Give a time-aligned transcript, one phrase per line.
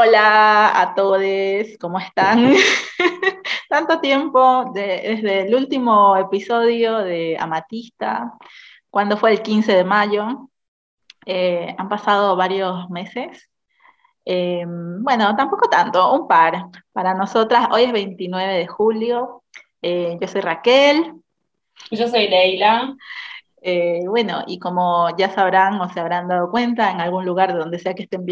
[0.00, 1.20] Hola a todos,
[1.80, 2.54] ¿cómo están?
[3.68, 8.32] Tanto tiempo desde el último episodio de Amatista,
[8.90, 10.50] cuando fue el 15 de mayo.
[11.26, 13.50] Eh, han pasado varios meses.
[14.24, 16.66] Eh, bueno, tampoco tanto, un par.
[16.92, 19.42] Para nosotras, hoy es 29 de julio.
[19.82, 21.14] Eh, yo soy Raquel.
[21.90, 22.94] Yo soy Leila.
[23.60, 27.78] Eh, bueno, y como ya sabrán o se habrán dado cuenta, en algún lugar donde
[27.78, 28.24] sea que estén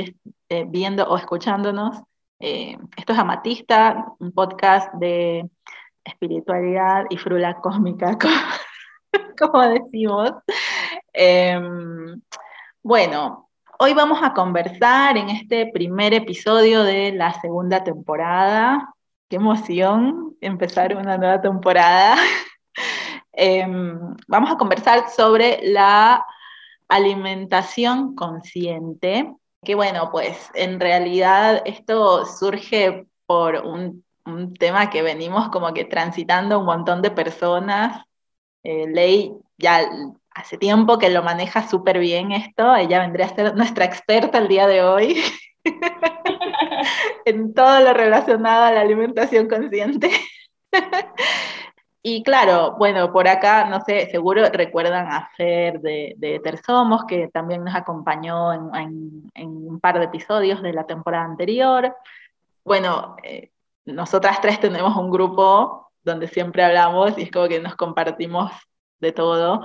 [0.48, 2.00] eh, viendo o escuchándonos,
[2.38, 5.48] eh, esto es Amatista, un podcast de
[6.04, 8.16] espiritualidad y frula cósmica,
[9.38, 10.32] como, decimos.
[11.12, 12.20] Em,
[12.82, 13.48] bueno,
[13.78, 18.94] hoy vamos a conversar en este primer episodio de la segunda temporada.
[19.28, 22.16] Qué emoción empezar una nueva temporada.
[23.36, 26.24] Em, vamos a conversar sobre la
[26.88, 29.30] alimentación consciente,
[29.62, 34.04] que bueno, pues en realidad esto surge por un,
[34.58, 38.04] tema que venimos como que transitando un montón de personas.
[38.64, 39.88] Eh, Ley ya
[40.30, 44.48] hace tiempo que lo maneja súper bien esto, ella vendría a ser nuestra experta el
[44.48, 45.22] día de hoy
[47.24, 50.10] en todo lo relacionado a la alimentación consciente.
[52.08, 57.26] Y claro, bueno, por acá, no sé, seguro recuerdan a Fer de, de Tersomos, que
[57.26, 61.96] también nos acompañó en, un par de episodios de la temporada anterior.
[62.64, 63.50] Bueno, eh,
[63.86, 68.52] nosotras tres tenemos un grupo donde siempre hablamos y es como que nos compartimos
[69.00, 69.64] de todo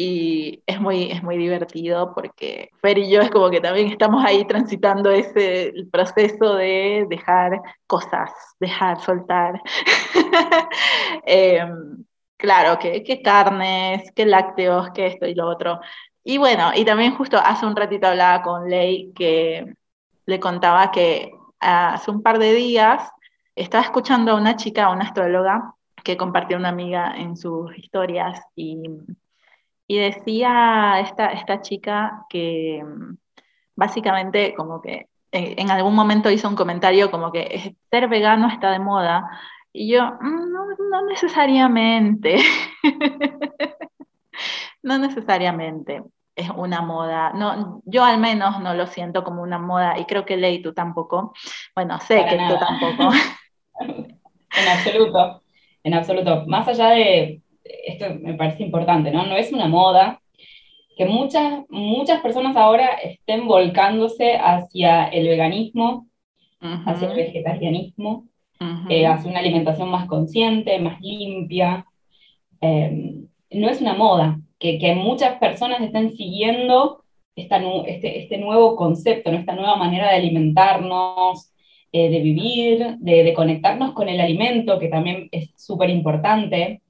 [0.00, 4.24] y es muy, es muy divertido porque Fer y yo es como que también estamos
[4.24, 9.60] ahí transitando ese proceso de dejar cosas, dejar, soltar.
[11.26, 12.04] Em,
[12.36, 15.80] claro, que, que, carnes, que lácteos, que esto y lo otro.
[16.22, 19.74] Y bueno, y también justo hace un ratito hablaba con Ley que
[20.26, 23.10] le contaba que hace un par de días
[23.56, 28.78] estaba escuchando a una chica, una astróloga, que compartió una amiga en sus historias y
[29.88, 33.16] y decía esta, esta chica que mm,
[33.74, 38.78] básicamente como que en, algún momento hizo un comentario como que ser vegano está de
[38.78, 39.28] moda.
[39.72, 42.36] Y yo, mm, no, no necesariamente.
[44.82, 46.02] no necesariamente
[46.36, 47.32] es una moda.
[47.32, 50.72] No, yo al menos no lo siento como una moda y creo que Ley tú
[50.72, 51.32] tampoco.
[51.74, 53.14] Bueno, sé que tú tampoco.
[53.80, 55.42] en absoluto,
[55.82, 56.44] en absoluto.
[56.46, 57.42] Más allá de,
[57.86, 59.26] esto me parece importante, ¿no?
[59.26, 60.20] No es una moda,
[60.96, 66.08] que muchas, muchas personas ahora estén volcándose hacia el veganismo,
[66.60, 68.26] hacia el vegetarianismo,
[68.88, 71.86] eh, hacia una alimentación más consciente, más limpia.
[72.60, 77.04] Em, no es una moda, que, que, muchas personas estén siguiendo
[77.36, 81.52] esta, este, este nuevo concepto, esta nueva manera de alimentarnos,
[81.92, 86.82] eh, de vivir, de, conectarnos con el alimento, que también es súper importante,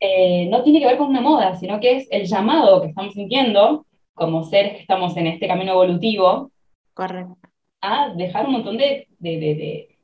[0.00, 3.14] eh, no tiene que ver con una moda, sino que es el llamado que estamos
[3.14, 6.50] sintiendo como seres que estamos en este camino evolutivo.
[6.94, 7.36] Correcto.
[7.80, 9.96] A dejar un montón de, de,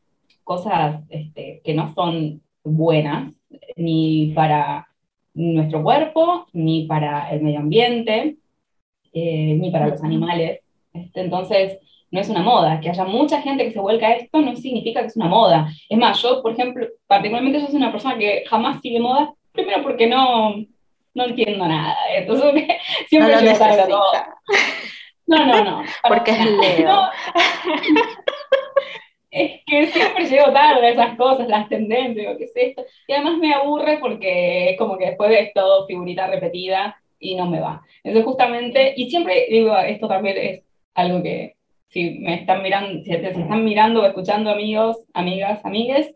[0.42, 3.34] cosas este, que no son buenas,
[3.76, 4.88] ni para
[5.34, 8.36] nuestro cuerpo, ni para el medio ambiente,
[9.12, 10.60] eh, ni para los animales.
[10.92, 11.78] Este, entonces,
[12.10, 12.80] no es una moda.
[12.80, 15.68] Que haya mucha gente que se vuelca a esto no significa que es una moda.
[15.88, 19.82] Es más, yo, por ejemplo, particularmente yo soy una persona que jamás sigue moda, primero
[19.82, 20.56] porque no,
[21.14, 21.96] no entiendo nada.
[22.14, 22.64] Entonces,
[23.08, 24.12] siempre no llego tarde todo.
[25.26, 25.82] No, no, no.
[26.08, 27.00] Porque es Leo.
[29.30, 32.86] es que siempre llego tarde a esas cosas, las tendencias, qué es esto.
[33.06, 37.44] Y además me aburre porque es como que después es todo figurita repetida y no
[37.44, 37.82] me va.
[38.02, 40.62] Entonces, justamente, y siempre digo, esto también es
[40.94, 41.57] algo que
[41.88, 46.14] si me están mirando, si, están mirando o escuchando amigos, amigas, amigues,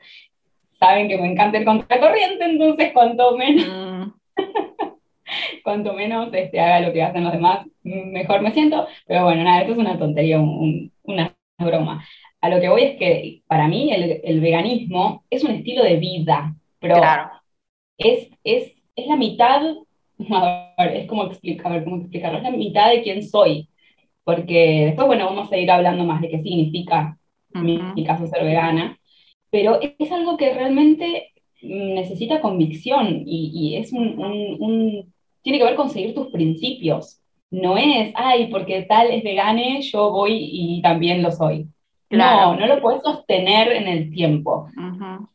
[0.78, 4.12] saben que me encanta el contracorriente, entonces cuanto menos, mm.
[5.64, 8.86] cuanto menos este, haga lo que hacen los demás, mejor me siento.
[9.06, 12.04] Pero bueno, nada, esto es una tontería, una broma.
[12.40, 15.96] A lo que voy es que para mí el, el veganismo es un estilo de
[15.96, 17.00] vida, pero
[17.96, 19.62] es, es, es la mitad,
[20.30, 23.68] a ver, es como explicar, cómo explicarlo, es la mitad de quién soy
[24.24, 27.18] porque después, bueno, vamos a ir hablando más de qué significa,
[27.54, 28.98] en mi, caso, ser vegana,
[29.50, 36.14] pero es algo que realmente necesita convicción y, es un, tiene que ver con seguir
[36.14, 37.20] tus principios.
[37.50, 41.66] No es, ay, porque tal es vegane, yo voy y también lo soy.
[42.10, 44.68] No, no lo puedes sostener en el tiempo,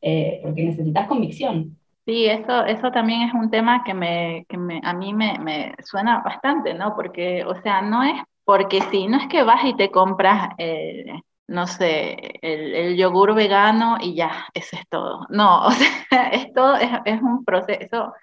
[0.01, 1.77] eh, porque necesitas convicción.
[2.05, 5.75] Sí, eso, eso también es un tema que, me, que me, a mí me, me,
[5.83, 6.95] suena bastante, ¿no?
[6.95, 8.13] Porque, o sea, no es
[8.47, 11.03] porque si no es que vas y te compras, eh,
[11.47, 15.27] no sé, el, yogur vegano y ya, eso es todo.
[15.29, 18.13] No, o sea, es todo, es, un proceso,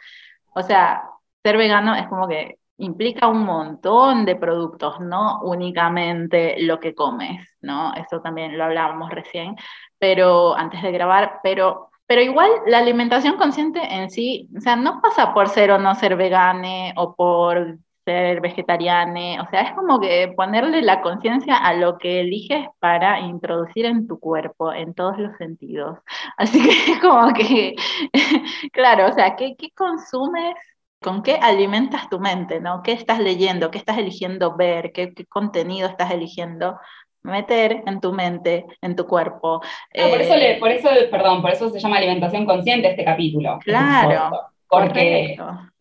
[0.55, 1.03] o sea,
[1.43, 7.47] ser vegano es como que implica un montón de productos, no únicamente lo que comes,
[7.61, 7.93] ¿no?
[7.95, 9.57] Eso también lo hablábamos recién,
[9.99, 15.03] pero antes de grabar, pero, pero igual la alimentación consciente en sí, o sea, no
[15.03, 20.01] pasa por ser o no ser vegane o por ser vegetariana, o sea, es como
[20.01, 25.19] que ponerle la conciencia a lo que eliges para introducir en tu cuerpo, en todos
[25.19, 25.99] los sentidos.
[26.37, 27.75] Así que es como que,
[28.73, 30.55] claro, o sea, ¿qué, qué consumes?
[31.01, 32.61] ¿Con qué alimentas tu mente?
[32.61, 32.83] ¿no?
[32.83, 33.71] ¿Qué estás leyendo?
[33.71, 34.91] ¿Qué estás eligiendo ver?
[34.93, 36.79] ¿Qué, qué contenido estás eligiendo
[37.23, 39.61] meter en tu mente, en tu cuerpo?
[39.93, 43.59] por, eso por eso, perdón, por eso se llama alimentación consciente este capítulo.
[43.65, 44.31] Claro.
[44.69, 45.37] Porque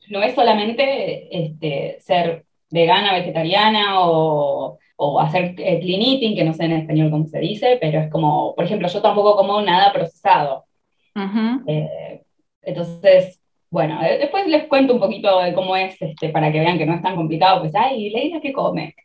[0.10, 4.80] no es solamente este, ser vegana, vegetariana o,
[5.20, 8.56] hacer eh, clean eating, que no sé en español cómo se dice, pero es como,
[8.56, 10.66] por ejemplo, yo tampoco como nada procesado.
[11.68, 12.24] Eh,
[12.62, 16.86] entonces, bueno, después les cuento un poquito de cómo es, este, para que vean que
[16.86, 18.96] no es tan complicado, pues, ay, Leila, ¿qué come?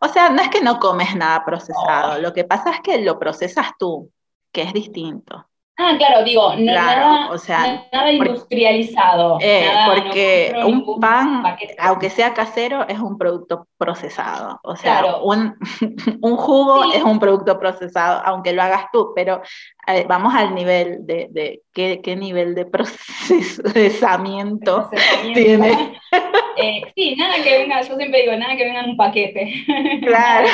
[0.00, 3.18] O sea, no es que no comes nada procesado, lo que pasa es que lo
[3.18, 4.10] procesas tú,
[4.50, 5.46] que es distinto.
[5.78, 9.36] Ah, claro, digo, nada, o sea, nada industrializado.
[9.42, 11.44] Eh, porque un pan,
[11.78, 14.58] aunque sea casero, es un producto procesado.
[14.62, 15.54] O sea, un,
[16.22, 19.42] un, jugo es un producto procesado, aunque lo hagas tú, pero
[19.86, 22.64] eh, vamos al nivel de, de qué, qué, nivel de
[23.66, 24.88] procesamiento,
[25.34, 26.00] tiene.
[26.58, 29.52] Eh, sí, nada que venga, yo siempre digo, nada que venga en un paquete.
[30.00, 30.48] Claro.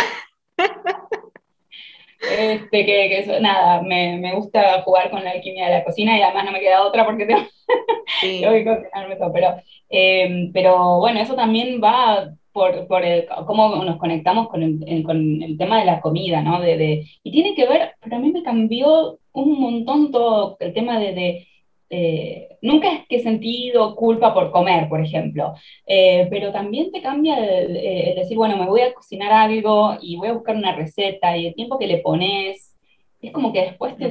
[2.22, 6.44] Este, que, nada, me, me, gusta jugar con la alquimia de la cocina y además
[6.44, 7.40] no me queda otra porque tengo,
[8.20, 9.32] que cocinarme todo.
[9.32, 9.56] Pero,
[9.90, 15.42] eh, pero bueno, eso también va por, por el, cómo nos conectamos con el, con
[15.42, 16.60] el, tema de la comida, ¿no?
[16.60, 20.72] De, de, y tiene que ver, pero a mí me cambió un montón todo el
[20.74, 21.48] tema de, de
[21.94, 25.52] eh, nunca es que he sentido culpa por comer, por ejemplo,
[25.86, 30.28] eh, pero también te cambia el, decir, bueno, me voy a cocinar algo y voy
[30.28, 32.78] a buscar una receta y el tiempo que le pones,
[33.20, 34.08] es como que después te,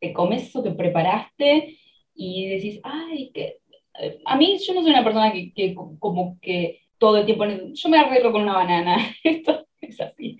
[0.00, 1.78] te, comes eso que preparaste
[2.16, 3.58] y decís, ay, que...
[4.00, 7.44] Eh, a mí yo no soy una persona que, que como que todo el tiempo,
[7.46, 10.36] yo me arreglo con una banana, esto es así.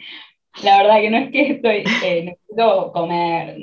[0.65, 3.59] La verdad que no es que estoy, necesito comer,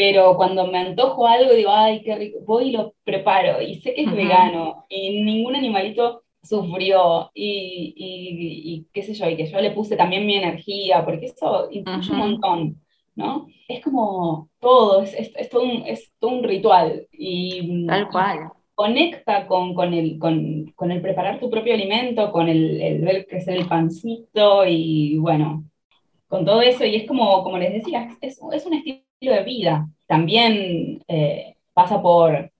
[0.00, 3.92] pero cuando me antojo algo digo, ay, qué rico, voy y lo preparo y sé
[3.92, 9.60] que es vegano y ningún animalito sufrió y, y, qué sé yo, y que yo
[9.60, 12.80] le puse también mi energía, porque eso influye un montón,
[13.14, 13.46] ¿no?
[13.68, 18.52] Es como todo, es, es, todo, un, es todo, un, ritual y, Tal cual.
[18.74, 23.26] conecta con, con, el, con, con, el preparar tu propio alimento, con el, el ver
[23.26, 25.64] crecer el pancito y bueno,
[26.26, 29.88] con todo eso, y es como, como les decía, es, es un estilo de vida.
[30.06, 32.50] También eh, pasa por,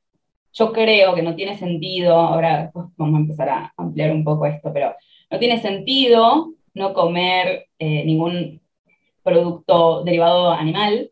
[0.52, 4.72] yo creo que no tiene sentido, ahora vamos a empezar a ampliar un poco esto,
[4.72, 4.94] pero
[5.30, 8.60] no tiene sentido no comer eh, ningún
[9.22, 11.10] producto derivado animal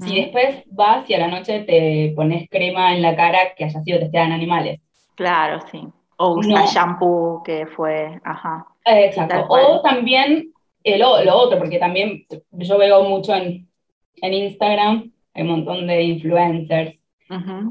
[0.00, 3.82] si después vas y a la noche te pones crema en la cara que haya
[3.82, 4.80] sido testada en animales.
[5.14, 5.86] Claro, sí.
[6.16, 8.66] O usar shampoo que fue, ajá.
[8.86, 9.46] Exacto.
[9.48, 10.52] O también
[10.84, 13.68] lo, lo, otro, porque también yo veo mucho en,
[14.16, 16.98] en Instagram, hay un montón de influencers,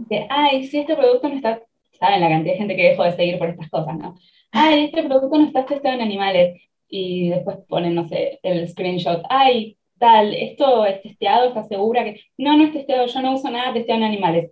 [0.09, 1.61] que, ay, si este producto no está,
[1.99, 4.15] saben la cantidad de gente que dejo de seguir por estas cosas, ¿no?
[4.51, 9.23] Ay, este producto no está testado en animales, y después ponen, no sé, el screenshot,
[9.29, 12.19] ay, tal, esto es testeado, ¿estás segura que...?
[12.37, 14.51] No, no es testeado, yo no uso nada testeado en animales.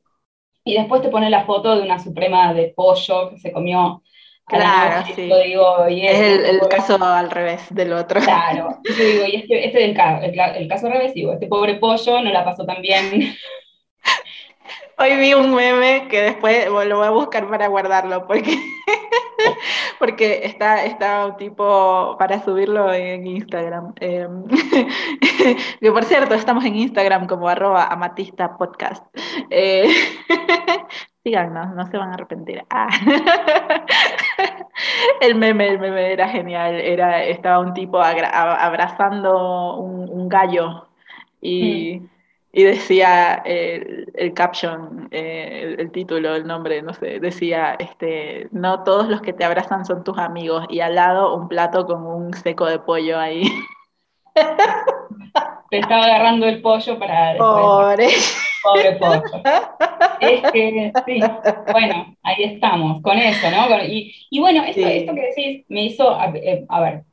[0.64, 4.02] Y después te pone la foto de una suprema de pollo que se comió
[4.52, 5.22] Claro, sí.
[5.22, 8.20] Digo, y es, el, caso al revés del otro.
[8.20, 11.48] Claro, yo digo, y este, este es el, caso, el, caso al revés, digo, este
[11.48, 13.36] pobre pollo no la pasó tan bien.
[14.98, 18.56] Hoy vi un meme que después lo voy a buscar para guardarlo, porque,
[20.00, 23.94] porque está, está un tipo para subirlo en Instagram.
[24.00, 24.28] Eh,
[25.80, 29.04] que por cierto, estamos en Instagram como arroba amatista podcast.
[29.50, 29.90] Eh,
[31.24, 32.64] síganos, no se van a arrepentir.
[32.74, 32.90] Ah.
[35.22, 40.88] el meme, el meme era genial, era, estaba un tipo abrazando un, gallo
[41.42, 42.10] y, mm.
[42.54, 49.22] decía el, caption, eh, el, título, el nombre, no sé, decía, este, no todos los
[49.22, 52.80] que te abrazan son tus amigos y al lado un plato con un seco de
[52.80, 53.44] pollo ahí.
[55.72, 57.38] Te estaba agarrando el pollo para...
[57.38, 58.10] Pobre.
[58.62, 59.42] Pobre pollo.
[60.20, 61.20] Es que, sí,
[61.72, 63.84] bueno, ahí estamos, con eso, ¿no?
[63.86, 67.04] Y, y bueno, esto, esto, que decís me hizo, a, eh, ver,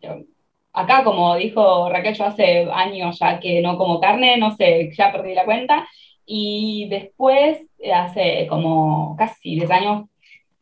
[0.72, 5.12] acá, como dijo Raquel, yo hace años ya que no como carne, no sé, ya
[5.12, 5.88] perdí la cuenta.
[6.26, 10.08] Y después, hace como casi 10 años,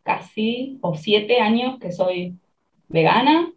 [0.03, 2.35] casi, o 7 años que soy
[2.89, 3.51] vegana.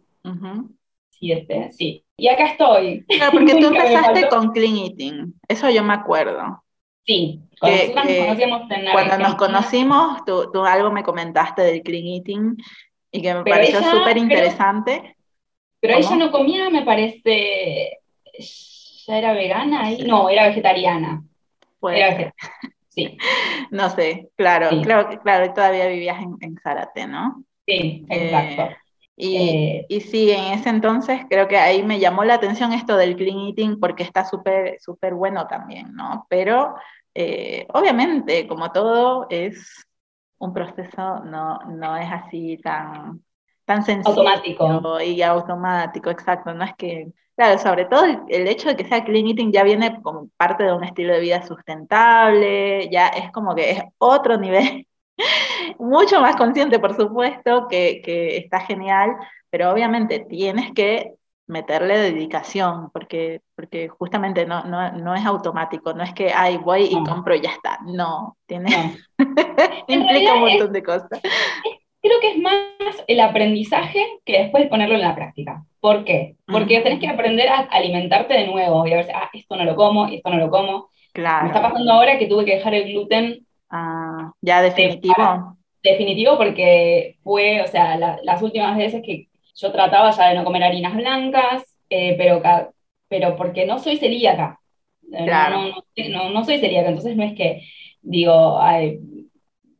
[1.10, 2.02] Siete, sí.
[2.20, 3.06] Y acá estoy.
[3.32, 6.62] porque tú empezaste con clean eating, eso yo me acuerdo.
[7.06, 8.62] Sí, cuando nos conocíamos
[8.92, 12.56] Cuando nos conocimos, tú, algo me comentaste del clean eating
[13.10, 15.16] y que me pareció súper interesante.
[15.80, 18.00] Pero, ella no comía, me parece,
[19.06, 21.22] ya era vegana ahí, no, era vegetariana.
[21.82, 22.34] Era
[22.90, 23.16] Sí.
[23.70, 27.44] No sé, claro, claro, claro, todavía vivías en, en Zárate, ¿no?
[27.66, 28.62] Sí, exacto.
[28.62, 28.76] Eh,
[29.20, 32.96] y, eh, y, sí, en ese entonces creo que ahí me llamó la atención esto
[32.96, 36.26] del clean eating porque está súper, súper bueno también, ¿no?
[36.30, 36.74] Pero
[37.14, 39.86] eh, obviamente, como todo, es
[40.38, 43.22] un proceso, no, no es así tan,
[43.66, 44.20] tan sencillo.
[44.20, 45.00] Automático.
[45.00, 46.54] Y automático, exacto.
[46.54, 50.00] No es que, claro, sobre todo el, hecho de que sea clean eating ya viene
[50.02, 54.86] como parte de un estilo de vida sustentable, ya es como que es otro nivel
[55.78, 59.10] mucho más consciente, por supuesto, que, que, está genial,
[59.50, 61.14] pero obviamente tienes que
[61.46, 66.84] meterle dedicación, porque, porque justamente no, no, no es automático, no es que, ay, voy
[66.84, 68.68] y compro y ya está, no, tiene,
[69.88, 71.20] implica un montón de cosas.
[72.00, 75.64] creo que es más el aprendizaje que después ponerlo en la práctica.
[75.80, 76.36] ¿Por qué?
[76.46, 79.64] Porque tenés que aprender a alimentarte de nuevo y a ver si, ah, esto no
[79.64, 80.90] lo como, y esto no lo como.
[81.12, 81.44] Claro.
[81.44, 85.56] Me está pasando ahora que tuve que dejar el gluten Ah, ya definitivo.
[85.82, 90.64] definitivo porque fue, o sea, las últimas veces que yo trataba ya de no comer
[90.64, 92.42] harinas blancas, eh, pero,
[93.08, 94.60] pero porque no soy celíaca.
[95.12, 97.62] Eh, no, no, soy celíaca, entonces no es que
[98.00, 98.58] digo,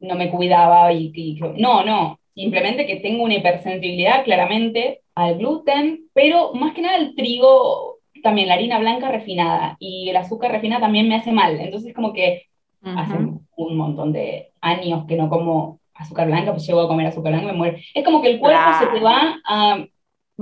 [0.00, 6.52] no me cuidaba y, no, no, simplemente que tengo una hipersensibilidad claramente al gluten, pero
[6.54, 11.08] más que nada el trigo, también la harina blanca refinada y el azúcar refinada también
[11.08, 12.49] me hace mal, entonces como que
[12.82, 17.32] hace un montón de años que no como azúcar blanca, pues llego a comer azúcar
[17.32, 17.78] blanca y me muero.
[17.94, 19.84] Es como que el cuerpo se te va a...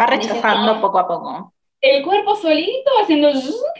[0.00, 1.54] Va rechazando poco a poco.
[1.80, 3.30] El cuerpo solito haciendo,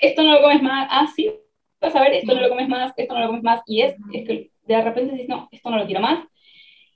[0.00, 1.32] esto no lo comes más, ah, sí,
[1.80, 3.94] vas a ver, esto no lo comes más, esto no lo comes más, y es,
[4.12, 6.24] es que de repente dices, no, esto no lo quiero más,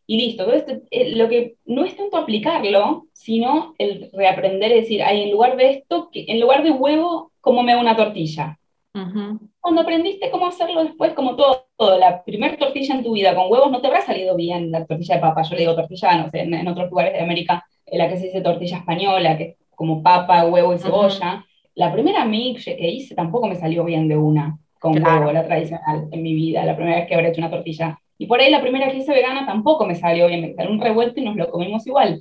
[0.06, 0.44] y listo.
[0.44, 5.32] Entonces, eh, lo que no es tanto aplicarlo, sino el reaprender, es decir, hay en
[5.32, 8.58] lugar de esto, que, en lugar de huevo, ¿cómo me una tortilla?
[9.62, 11.64] Cuando aprendiste cómo hacerlo después, como todo,
[11.96, 15.14] la primer tortilla en tu vida con huevos no te habrá salido bien la tortilla
[15.14, 15.42] de papa.
[15.42, 18.26] Yo le digo tortilla, no sé, en, otros lugares de América, en la que se
[18.26, 21.46] dice tortilla española, que es como papa, huevo y cebolla.
[21.76, 26.08] La primera mix que hice tampoco me salió bien de una, con huevo, la tradicional
[26.10, 28.00] en mi vida, la primera vez que habré hecho una tortilla.
[28.18, 30.80] Y por ahí la primera que hice vegana tampoco me salió bien, me salió un
[30.80, 32.20] revuelto y nos lo comimos igual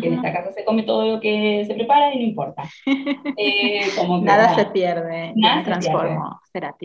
[0.00, 2.64] que en esta casa se come todo lo que se prepara y no importa.
[3.38, 3.82] Eh,
[4.22, 6.40] nada se pierde, nada se transformo.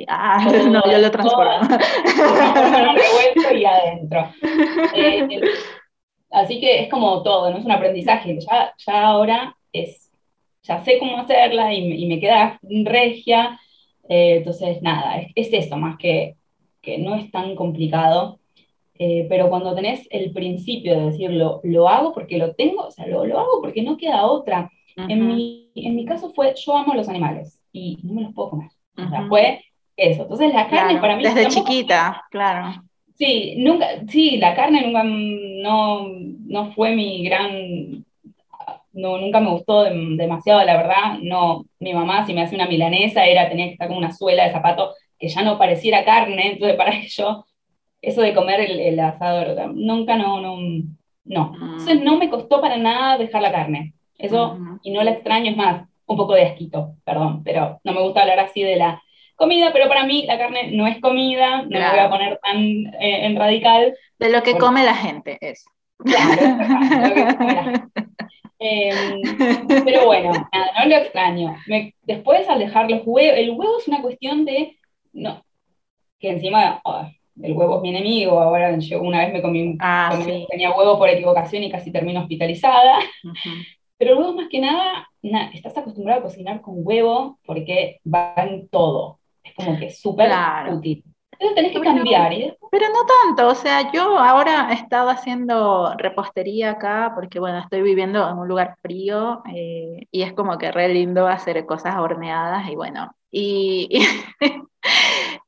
[0.08, 1.52] Ah, no, yo lo transformo.
[2.94, 4.28] revuelto y adentro.
[4.94, 5.42] Eh,
[6.32, 8.38] así que es como todo, no es un aprendizaje.
[8.40, 10.12] Ya, ya ahora es,
[10.64, 13.60] ya sé cómo hacerla y, y me queda regia.
[14.10, 16.36] Eh, entonces, nada, es, es, eso, más que,
[16.82, 18.41] que no es tan complicado.
[19.04, 23.08] Eh, pero cuando tenés el principio de decirlo, lo hago porque lo tengo, o sea,
[23.08, 24.70] lo, lo hago porque no queda otra.
[24.96, 28.52] en, mi, en mi caso fue, yo amo los animales y no me los puedo
[28.52, 28.70] comer.
[28.96, 29.64] O sea, fue
[29.98, 30.22] eso.
[30.22, 31.24] Entonces la carne para mí...
[31.24, 32.84] Desde chiquita, claro.
[33.16, 36.08] Sí, nunca, sí, la carne nunca, no,
[36.46, 38.06] no fue mi gran...
[38.94, 41.18] No, nunca me gustó demasiado, la verdad.
[41.24, 44.44] No, mi mamá si me hace una milanesa era, tenía que estar con una suela
[44.44, 47.46] de zapato que ya no pareciera carne, entonces para que yo
[48.02, 50.58] eso de comer el, el asado, nunca no, no,
[51.26, 51.54] no.
[51.54, 53.94] Entonces no me costó para nada dejar la carne.
[54.18, 58.02] Eso, y no la extraño, es más, un poco de asquito, perdón, pero no me
[58.02, 59.02] gusta hablar así de la
[59.36, 62.60] comida, pero para mí la carne no es comida, no me voy a poner tan
[63.02, 63.96] eh, en radical.
[64.20, 65.66] De lo que come la gente, es.
[65.98, 66.42] Claro,
[67.08, 67.88] lo que come la gente.
[68.64, 69.22] Em,
[69.84, 71.56] pero bueno, nada, no lo extraño.
[72.04, 74.78] después al dejar los huevos, el huevo es una cuestión de,
[75.14, 75.44] no,
[76.20, 76.80] que encima,
[77.42, 80.18] el huevo es mi enemigo, ahora yo una vez me comí, ah,
[80.50, 83.00] tenía huevo por equivocación y casi termino hospitalizada,
[83.98, 85.08] pero el huevo más que nada,
[85.54, 90.32] estás acostumbrado a cocinar con huevo porque va en todo, es como que súper
[90.72, 91.04] útil.
[91.42, 92.32] Entonces tenés que cambiar.
[92.70, 97.82] Pero no tanto, o sea, yo ahora he estado haciendo repostería acá porque, bueno, estoy
[97.82, 102.70] viviendo en un lugar frío eh, y es como que re lindo hacer cosas horneadas
[102.70, 103.90] y bueno, y,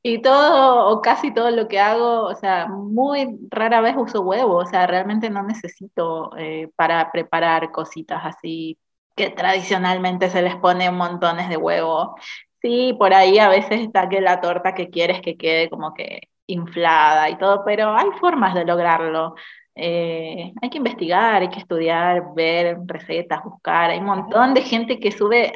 [0.02, 4.56] y todo o casi todo lo que hago, o sea, muy rara vez uso huevo,
[4.56, 8.78] o sea, realmente no necesito eh, para preparar cositas así
[9.16, 12.16] que tradicionalmente se les pone montones de huevo.
[12.62, 16.28] Sí, por ahí a veces está que la torta que quieres que quede como que
[16.46, 19.34] inflada y todo, pero hay formas de lograrlo.
[19.74, 23.90] Eh, hay que investigar, hay que estudiar, ver recetas, buscar.
[23.90, 25.52] Hay un montón de gente que sube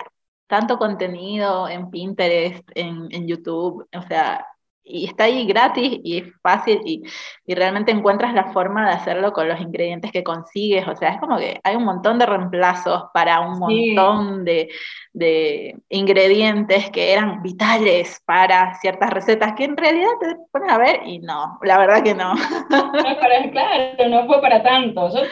[0.48, 4.46] tanto contenido en Pinterest, en, en YouTube, o sea,
[4.88, 7.02] y está ahí gratis y es fácil y,
[7.46, 10.88] y, realmente encuentras la forma de hacerlo con los ingredientes que consigues.
[10.88, 14.70] O sea, es como que hay un montón de reemplazos para un montón de,
[15.12, 21.00] de, ingredientes que eran vitales para ciertas recetas que en realidad te ponen a ver
[21.06, 22.34] y no, la verdad que no.
[22.34, 25.10] no para, claro, no fue para tanto.
[25.14, 25.22] Yo,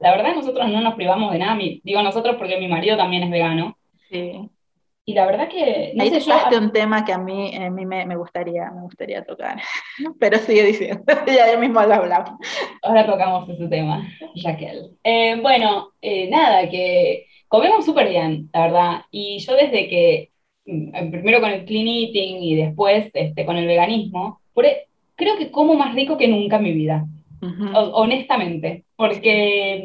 [0.00, 3.30] la verdad nosotros no nos privamos de nada, digo nosotros porque mi marido también es
[3.30, 3.76] vegano.
[4.10, 4.50] Sí.
[5.06, 5.92] Y la verdad que...
[5.94, 9.24] No Ahí sé, un tema que a mí, a mí me, me, gustaría, me gustaría
[9.24, 9.60] tocar,
[10.20, 12.38] pero sigue diciendo, ya yo mismo lo hablamos.
[12.82, 14.06] Ahora tocamos ese tema,
[14.40, 14.96] Jaquel.
[15.02, 19.00] Eh, bueno, eh, nada, que comemos súper bien, la verdad.
[19.10, 20.30] Y yo desde que,
[20.66, 24.86] mm, primero con el clean eating y después este, con el veganismo, e,
[25.16, 27.06] creo que como más rico que nunca en mi vida,
[27.72, 28.84] honestamente.
[28.96, 29.82] Porque,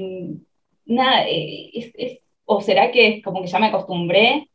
[0.87, 4.49] mm, nada, eh, es, es, o será que es como que ya me acostumbré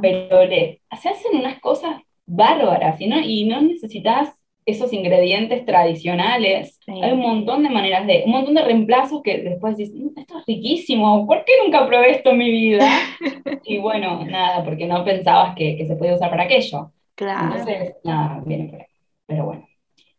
[0.00, 3.20] pero le, se hacen unas cosas bárbaras ¿no?
[3.20, 4.34] y no necesitas
[4.64, 6.78] esos ingredientes tradicionales.
[6.86, 10.38] Hay un montón de maneras de, un montón de reemplazos que después dices, mm, esto
[10.38, 12.86] es riquísimo, ¿por qué nunca probé esto en mi vida?
[13.64, 16.92] y bueno, nada, porque no pensabas que, que se podía usar para aquello.
[17.14, 17.46] Claro.
[17.46, 18.86] Entonces, nada, viene por ahí.
[19.26, 19.68] Pero bueno,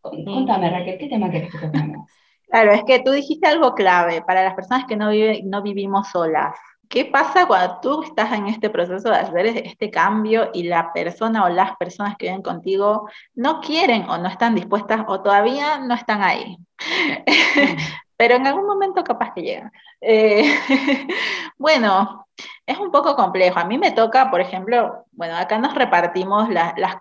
[0.01, 2.09] contame Raquel, ¿qué tema querés que toquemos?
[2.49, 6.07] Claro, es que tú dijiste algo clave para las personas que no, vive, no vivimos
[6.07, 6.55] solas.
[6.89, 11.45] ¿Qué pasa cuando tú estás en este proceso de hacer este cambio y la persona
[11.45, 15.93] o las personas que viven contigo no quieren o no están dispuestas o todavía no
[15.93, 16.57] están ahí?
[18.17, 19.71] Pero en algún momento capaz que llegan.
[20.01, 20.51] Eh,
[21.59, 22.27] bueno,
[22.65, 23.59] es un poco complejo.
[23.59, 26.95] A mí me toca, por ejemplo, bueno, acá nos repartimos las, las,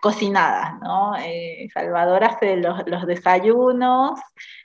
[0.00, 1.16] cocinadas, ¿no?
[1.16, 4.20] Eh, Salvador hace los, los desayunos,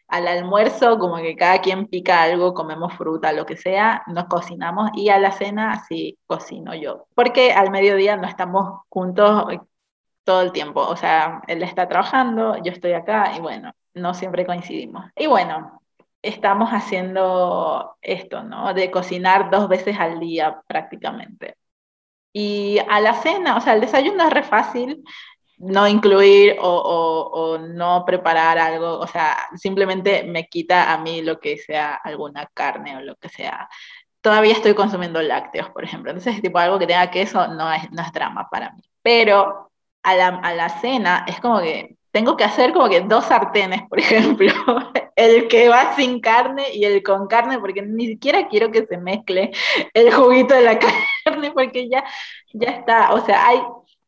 [0.09, 4.89] al almuerzo, como que cada quien pica algo, comemos fruta, lo que sea, nos cocinamos
[4.95, 7.07] y a la cena sí cocino yo.
[7.15, 9.45] Porque al mediodía no estamos juntos
[10.23, 10.81] todo el tiempo.
[10.81, 15.05] O sea, él está trabajando, yo estoy acá y bueno, no siempre coincidimos.
[15.15, 15.81] Y bueno,
[16.21, 18.73] estamos haciendo esto, ¿no?
[18.73, 21.55] De cocinar dos veces al día prácticamente.
[22.33, 25.03] Y a la cena, o sea, el desayuno es re fácil,
[25.59, 31.57] no incluir o, no preparar algo, o sea, simplemente me quita a mí lo que
[31.57, 33.69] sea alguna carne o lo que sea.
[34.21, 36.11] Todavía estoy consumiendo lácteos, por ejemplo.
[36.11, 38.81] Entonces, tipo algo que tenga queso no es, no es drama para mí.
[39.01, 39.71] Pero
[40.03, 43.83] a la, a la cena es como que tengo que hacer como que dos sartenes,
[43.87, 44.51] por ejemplo,
[45.15, 48.97] el que va sin carne y el con carne, porque ni siquiera quiero que se
[48.97, 49.51] mezcle
[49.93, 50.79] el juguito de la
[51.25, 52.03] carne, porque ya,
[52.53, 53.61] ya está, o sea, hay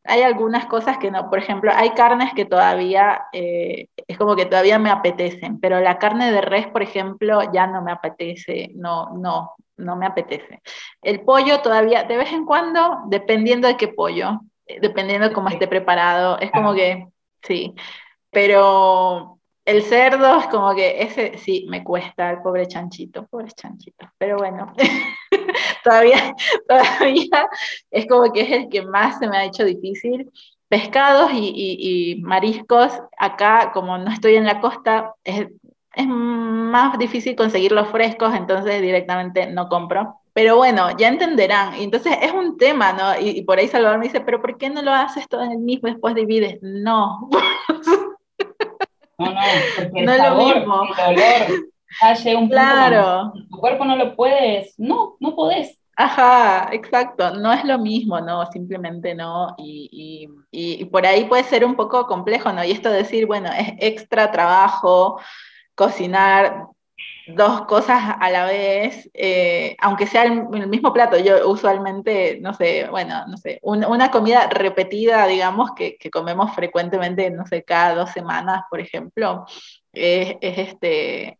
[0.04, 4.46] hay algunas cosas que no, por ejemplo, hay carnes que todavía, eh, es como que
[4.46, 9.10] todavía me apetecen, pero la carne de res, por ejemplo, ya no me apetece, no,
[9.16, 10.60] no, no me apetece.
[11.02, 15.48] El pollo todavía, de vez en cuando, dependiendo de qué pollo, eh, dependiendo de cómo
[15.48, 17.06] esté preparado, es como que,
[17.42, 17.74] sí,
[18.30, 19.31] pero
[19.64, 24.36] el cerdo es como que ese sí me cuesta, el pobre chanchito, pobre chanchito, pero
[24.36, 24.72] bueno.
[25.84, 26.34] todavía,
[26.68, 27.48] todavía
[27.90, 30.30] es como que es el que más se me ha hecho difícil.
[30.68, 35.48] Pescados y, mariscos, acá como no estoy en la costa, es,
[35.94, 40.16] es más difícil conseguirlos frescos, entonces directamente no compro.
[40.32, 41.74] Pero bueno, ya entenderán.
[41.74, 43.20] Entonces es un tema, ¿no?
[43.20, 45.58] Y, por ahí Salvador me dice, pero ¿por qué no lo haces todo en el
[45.58, 46.58] mismo después divides?
[46.62, 47.28] No.
[49.24, 49.40] No, no,
[49.76, 50.82] porque no es lo mismo.
[52.38, 53.32] un claro.
[53.50, 55.78] tu cuerpo no lo puedes, no, no podés.
[55.94, 58.46] Ajá, exacto, no es lo mismo, ¿no?
[58.50, 62.64] Simplemente no, y, y, y, por ahí puede ser un poco complejo, ¿no?
[62.64, 65.20] Y esto de decir, bueno, es extra trabajo
[65.74, 66.66] cocinar
[67.26, 72.88] dos cosas a la vez, eh, aunque sea el, mismo plato, yo usualmente, no sé,
[72.90, 78.10] bueno, no sé, una comida repetida, digamos, que, que, comemos frecuentemente, no sé, cada dos
[78.10, 79.44] semanas, por ejemplo,
[79.92, 81.38] es, es este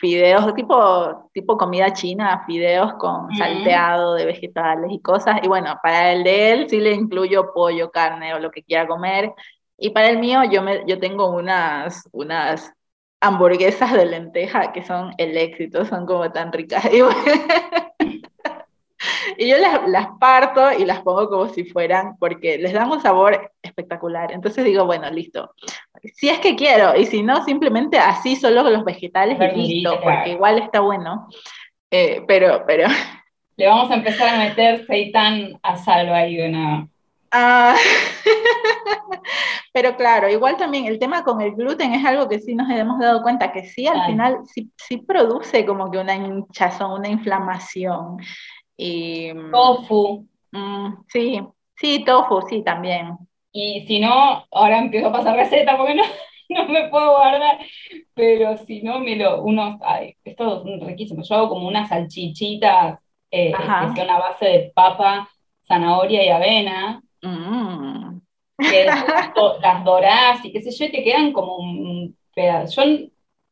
[0.00, 5.40] fideos, tipo, tipo comida china, fideos con salteado de vegetales y cosas.
[5.42, 8.88] Y bueno, para el de él sí le incluyo pollo, carne o lo que quiera
[8.88, 9.32] comer.
[9.76, 12.72] Y para el mío yo, me, yo tengo unas, unas
[13.20, 16.84] hamburguesas de lenteja que son el éxito, son como tan ricas.
[19.38, 23.00] Y, yo las, las, parto y las pongo como si fueran, porque les dan un
[23.00, 24.30] sabor espectacular.
[24.32, 25.54] Entonces digo, bueno, listo.
[26.14, 29.98] Si es que quiero, y si no, simplemente así solo con los vegetales y listo,
[30.02, 31.28] porque igual está bueno.
[31.90, 32.88] Eh, pero, pero
[33.56, 36.88] le vamos a empezar a meter seitán a salvo ahí de nada.
[37.32, 37.76] Ah,
[39.72, 42.98] pero claro, igual también el tema con el gluten es algo que sí nos hemos
[42.98, 48.18] dado cuenta que sí, al final sí, sí, produce como que una hinchazón, una inflamación.
[48.76, 50.26] Y, tofu.
[50.50, 51.40] Mm, sí,
[51.76, 53.16] sí, tofu, sí, también.
[53.52, 56.02] Y si no, ahora empiezo a pasar receta porque no,
[56.48, 57.58] no me puedo guardar,
[58.14, 63.00] pero si no, me lo, unos, ay, esto es riquísimo, yo hago como unas salchichitas
[63.30, 65.28] eh, que son a base de papa,
[65.66, 68.20] zanahoria y avena, mm.
[68.58, 72.84] que las, dorás y qué sé yo, y te quedan como un pedazo.
[72.84, 73.08] Yo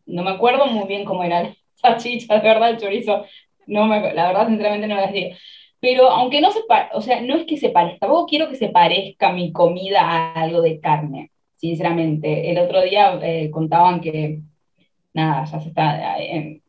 [0.07, 3.25] no me acuerdo muy bien cómo eran salchichas, de verdad, el chorizo,
[3.67, 5.37] no me, la verdad, sinceramente no las digo.
[5.81, 6.61] Pero aunque no se
[6.93, 10.33] o sea, no es que se parezca, tampoco quiero que se parezca mi comida a
[10.33, 12.51] algo de carne, sinceramente.
[12.51, 14.41] El otro día eh, contaban que,
[15.13, 16.61] nada, ya se está, eh,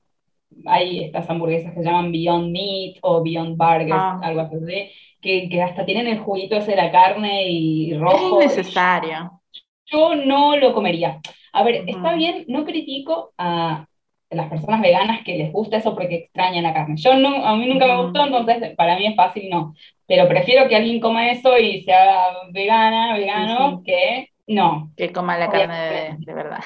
[0.65, 4.19] hay estas hamburguesas que se llaman Beyond Meat o Beyond Burgers, ah.
[4.23, 8.41] algo así, que, que, hasta tienen el juguito ese de la carne y rojo.
[8.41, 9.41] Es necesario.
[9.85, 11.19] Yo no lo comería.
[11.53, 13.85] A ver, está bien, no critico a,
[14.29, 16.97] las personas veganas que les gusta eso porque extrañan la carne.
[16.97, 19.73] Yo no, a mí nunca me gustó, entonces para mí es fácil no.
[20.07, 24.91] Pero prefiero que alguien coma eso y sea vegana, vegano, que no.
[24.95, 26.59] Que coma la carne de, verdad.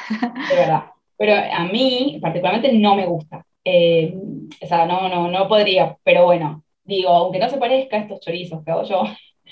[0.49, 0.83] De verdad.
[1.17, 3.45] Pero a mí particularmente no me gusta.
[3.63, 4.13] Eh,
[4.61, 8.19] o sea, no, no, no podría, pero bueno, digo, aunque no se parezca a estos
[8.21, 9.03] chorizos que hago yo,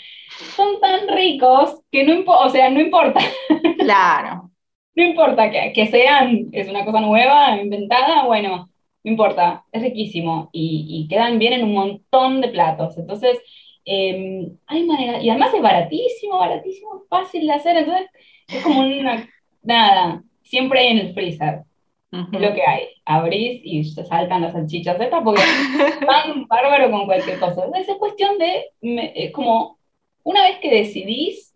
[0.55, 3.19] son tan ricos que no, o sea, no importa.
[3.79, 4.51] Claro
[4.95, 8.69] no importa que, que, sean, es una cosa nueva, inventada, bueno,
[9.03, 12.97] no importa, es riquísimo y, quedan bien en un montón de platos.
[12.97, 13.39] Entonces,
[13.85, 18.07] em, hay manera, y además es baratísimo, baratísimo, fácil de hacer, entonces
[18.47, 19.29] es como una,
[19.63, 21.63] nada, siempre hay en el freezer.
[22.11, 22.87] Es lo que hay.
[23.05, 25.41] Abrís y saltan las salchichas estas porque
[26.07, 27.63] van bárbaro con cualquier cosa.
[27.63, 29.79] Entonces es cuestión de, es como,
[30.23, 31.55] una vez que decidís,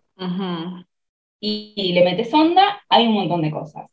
[1.41, 3.89] y, le metes onda, hay un montón de cosas.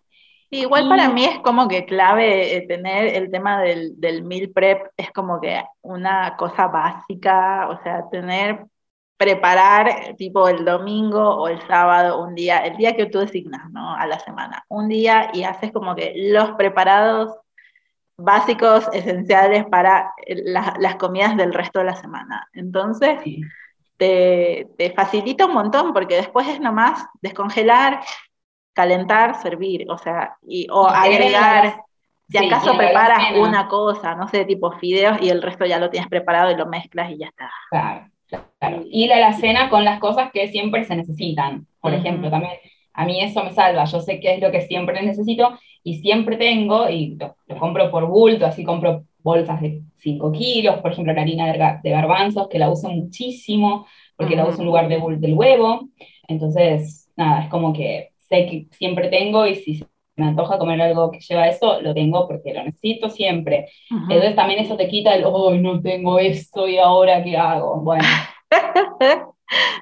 [0.50, 4.88] Igual para mí es como que clave eh, tener el tema del, del meal prep,
[4.96, 8.66] es como que una cosa básica, o sea, tener,
[9.22, 13.94] preparar tipo el domingo o el sábado, un día, el día que tú designas, ¿no?
[13.94, 17.36] A la semana, un día y haces como que los preparados
[18.16, 22.48] básicos, esenciales para las comidas del resto de la semana.
[22.52, 23.20] Entonces,
[23.96, 28.00] te, facilita un montón porque después es nomás descongelar,
[28.72, 31.80] calentar, servir, o sea, y, o agregar,
[32.28, 36.08] si acaso preparas una cosa, no sé, tipo fideos y el resto ya lo tienes
[36.08, 37.50] preparado y lo mezclas y ya está.
[37.70, 38.08] Claro,
[38.58, 38.84] claro.
[38.90, 42.52] Y la alacena con las cosas que siempre se necesitan, por ejemplo, también
[42.94, 46.36] a mí eso me salva, yo sé qué es lo que siempre necesito y siempre
[46.36, 51.22] tengo, y lo, compro por bulto, así compro bolsas de 5 kilos, por ejemplo, la
[51.22, 55.88] harina de, garbanzos, que la uso muchísimo, porque la uso en lugar de, del huevo,
[56.28, 59.84] entonces, nada, es como que sé que siempre tengo y si
[60.22, 63.68] me antoja comer algo que lleva eso, lo tengo porque lo necesito siempre.
[63.90, 67.80] Entonces también eso te quita el, oh, no tengo esto y ahora qué hago.
[67.80, 68.04] Bueno.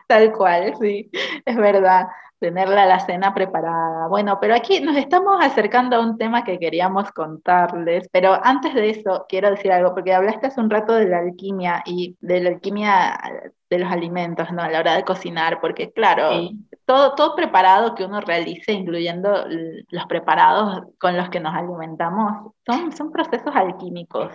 [0.09, 1.09] Tal cual, sí,
[1.45, 2.07] es verdad
[2.41, 4.09] tener la alacena preparada.
[4.09, 8.91] Bueno, pero aquí nos estamos acercando a un tema que queríamos contarles, pero antes de
[8.91, 12.51] eso quiero decir algo, porque hablaste hace un rato de la alquimia y de la
[12.51, 13.21] alquimia
[13.69, 14.63] de los alimentos, ¿no?
[14.63, 16.51] A la hora de cocinar, porque claro,
[16.87, 19.45] todo, todo preparado que uno realice, incluyendo
[19.91, 24.33] los preparados con los que nos alimentamos, son, son procesos alquímicos.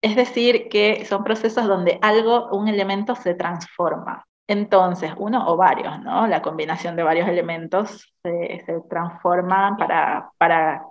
[0.00, 4.24] Es decir, que son procesos donde algo, un elemento se transforma.
[4.48, 6.26] Entonces, uno o varios, ¿no?
[6.26, 10.84] La combinación de varios elementos se, transforma para, para,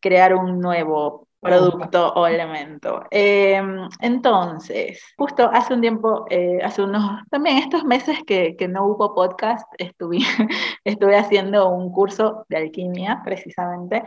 [0.00, 3.04] crear un nuevo producto o elemento.
[3.10, 8.86] Em, entonces, justo hace un tiempo, eh, hace unos, también estos meses que, que no
[8.86, 10.18] hubo podcast, estuve,
[10.84, 14.02] estuve haciendo un curso de alquimia, precisamente,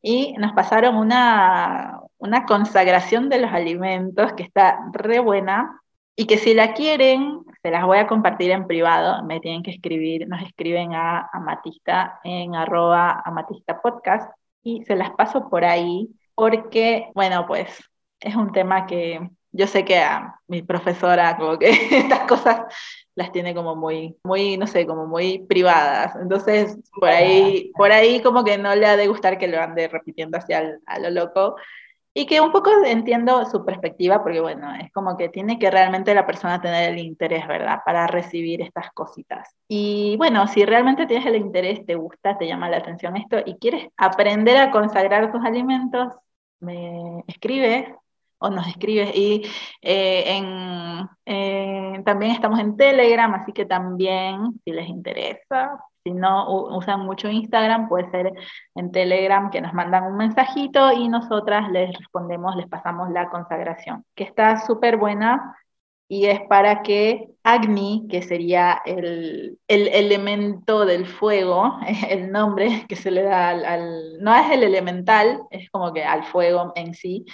[0.00, 5.80] y nos pasaron una, una consagración de los alimentos que está re buena
[6.16, 9.72] y que si la quieren, se las voy a compartir en privado, me tienen que
[9.72, 14.30] escribir, nos escriben a Amatista en arroba amatista podcast
[14.62, 17.82] y se las paso por ahí porque, bueno, pues
[18.20, 22.62] es un tema que yo sé que a mi profesora como que estas cosas
[23.14, 26.16] las tiene como muy, muy, no sé, como muy privadas.
[26.20, 29.86] Entonces, por ahí, por ahí como que no le ha de gustar que lo ande
[29.86, 31.56] repitiendo hacia a lo loco.
[32.16, 36.14] Y que un poco entiendo su perspectiva, porque bueno, es como que tiene que realmente
[36.14, 37.80] la persona tener el interés, ¿verdad?
[37.84, 39.52] Para recibir estas cositas.
[39.66, 43.56] Y bueno, si realmente tienes el interés, te gusta, te llama la atención esto y
[43.56, 46.14] quieres aprender a consagrar tus alimentos,
[46.60, 47.88] me escribes
[48.38, 49.10] o nos escribes.
[49.14, 49.42] Y
[49.82, 50.40] eh,
[52.04, 57.88] también estamos en Telegram, así que también, si les interesa, si no usan mucho Instagram,
[57.88, 58.32] puede ser
[58.74, 64.04] en Telegram que nos mandan un mensajito y nosotras les respondemos, les pasamos la consagración,
[64.14, 65.56] que está súper buena
[66.06, 71.78] y es para que Agni, que sería el, elemento del fuego,
[72.10, 76.24] el nombre que se le da al, no es el elemental, es como que al
[76.24, 77.24] fuego en sí,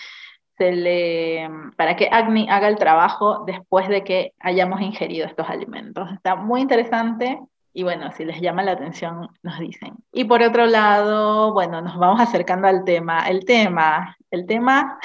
[0.56, 6.08] se le, para que Agni haga el trabajo después de que hayamos ingerido estos alimentos.
[6.12, 7.40] Está muy interesante
[7.72, 9.96] y bueno, si les llama la atención, nos dicen.
[10.12, 13.28] Y por otro lado, bueno, nos vamos acercando al tema.
[13.28, 14.98] El tema, el tema,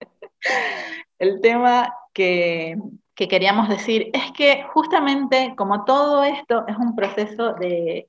[1.18, 2.76] el tema que,
[3.14, 8.08] queríamos decir es que justamente como todo esto es un proceso de,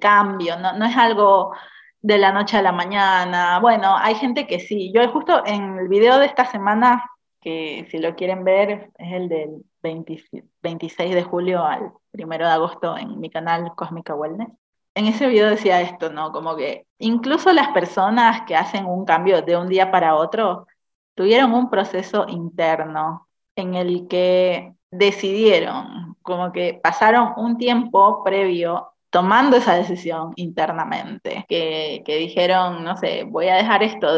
[0.00, 1.54] cambio, no, es algo
[2.00, 3.58] de la noche a la mañana.
[3.60, 4.92] Bueno, hay gente que sí.
[4.94, 9.28] Yo justo en el video de esta semana, que si lo quieren ver, es el
[9.28, 14.48] del 26 de julio al 1 de agosto en mi canal Cósmica Wellness.
[14.94, 16.32] En ese video decía esto, ¿no?
[16.32, 20.66] Como que incluso las personas que hacen un cambio de un día para otro
[21.14, 29.56] tuvieron un proceso interno en el que decidieron, como que pasaron un tiempo previo tomando
[29.56, 34.08] esa decisión internamente, que, dijeron, no sé, voy a dejar esto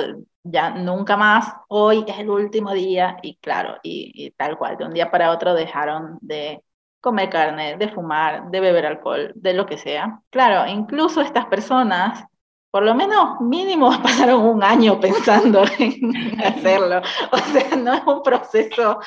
[0.45, 4.93] ya nunca más, hoy es el último día y claro, y, tal cual, de un
[4.93, 6.63] día para otro dejaron de
[7.03, 10.21] comer carne, de fumar, de beber alcohol, de lo que sea.
[10.31, 12.25] Claro, incluso estas personas
[12.73, 17.03] por lo menos mínimo pasaron un año pensando en hacerlo.
[17.31, 18.99] O sea, no es un proceso,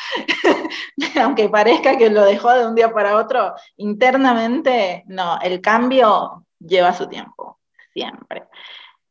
[1.22, 6.94] aunque parezca que lo dejó de un día para otro, internamente, no, el cambio lleva
[6.94, 7.60] su tiempo,
[7.92, 8.44] siempre.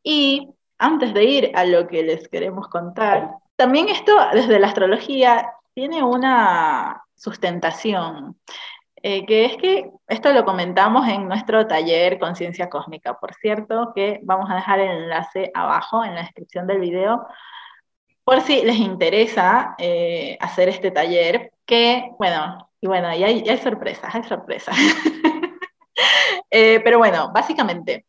[0.05, 5.51] Y antes de ir a lo que les queremos contar, también esto desde la astrología
[5.75, 8.39] tiene una sustentación.
[9.07, 14.21] Eh, que es que esto lo comentamos en nuestro taller Conciencia Cósmica, por cierto, que
[14.23, 17.27] vamos a dejar el enlace abajo en la descripción del video,
[18.25, 24.15] por si les interesa eh, hacer este taller, que, bueno, y bueno, y hay, sorpresas,
[24.15, 24.75] hay sorpresas.
[26.57, 28.07] Eh, pero bueno, básicamente,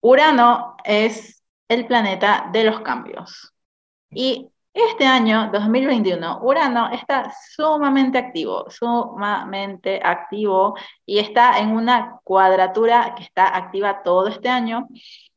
[0.00, 3.52] Urano es el planeta de los cambios.
[4.10, 4.48] Y
[4.80, 13.22] este año, 2021, Urano está sumamente activo, sumamente activo y está en una cuadratura que
[13.24, 14.88] está activa todo este año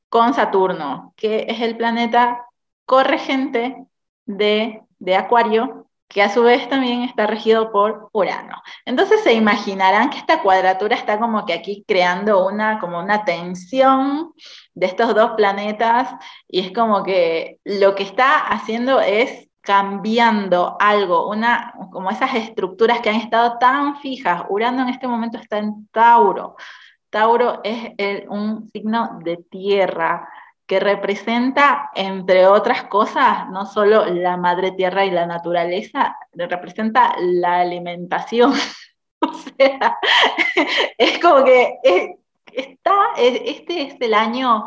[0.09, 2.45] con Saturno, que es el planeta
[2.85, 3.85] corregente
[4.25, 8.61] de, de Acuario, que a su vez también está regido por Urano.
[8.85, 14.33] Entonces se imaginarán que esta cuadratura está como que aquí creando una, como una tensión
[14.73, 16.13] de estos dos planetas
[16.49, 22.99] y es como que lo que está haciendo es cambiando algo, una, como esas estructuras
[22.99, 24.43] que han estado tan fijas.
[24.49, 26.57] Urano en este momento está en Tauro.
[27.09, 27.93] Tauro es
[28.27, 30.27] un signo de tierra
[30.71, 37.59] que representa, entre otras cosas, no solo la madre tierra y la naturaleza, representa la
[37.59, 38.53] alimentación.
[39.19, 39.99] o sea,
[40.97, 41.77] es como que
[42.53, 44.63] está, este es el año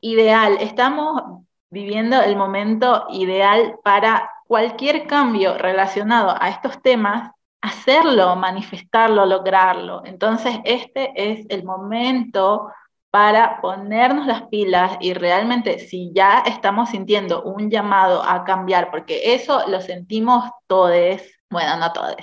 [0.00, 0.56] ideal.
[0.58, 10.00] Estamos viviendo el momento ideal para cualquier cambio relacionado a estos temas, hacerlo, manifestarlo, lograrlo.
[10.06, 12.72] Entonces, este es el momento
[13.10, 19.34] para ponernos las pilas y realmente si ya estamos sintiendo un llamado a cambiar, porque
[19.34, 22.16] eso lo sentimos todos, bueno, no todos,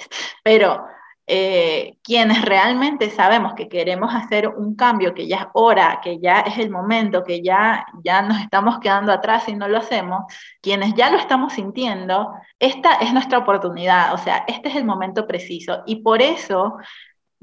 [0.44, 0.86] pero
[1.26, 6.42] eh, quienes realmente sabemos que queremos hacer un cambio, que ya es hora, que ya
[6.42, 10.24] es el momento, que ya, ya nos estamos quedando atrás y no lo hacemos,
[10.62, 15.26] quienes ya lo estamos sintiendo, esta es nuestra oportunidad, o sea, este es el momento
[15.26, 15.84] preciso.
[15.86, 16.76] Y por eso,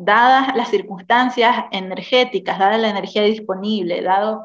[0.01, 4.45] dadas las circunstancias energéticas, dada la energía disponible, dado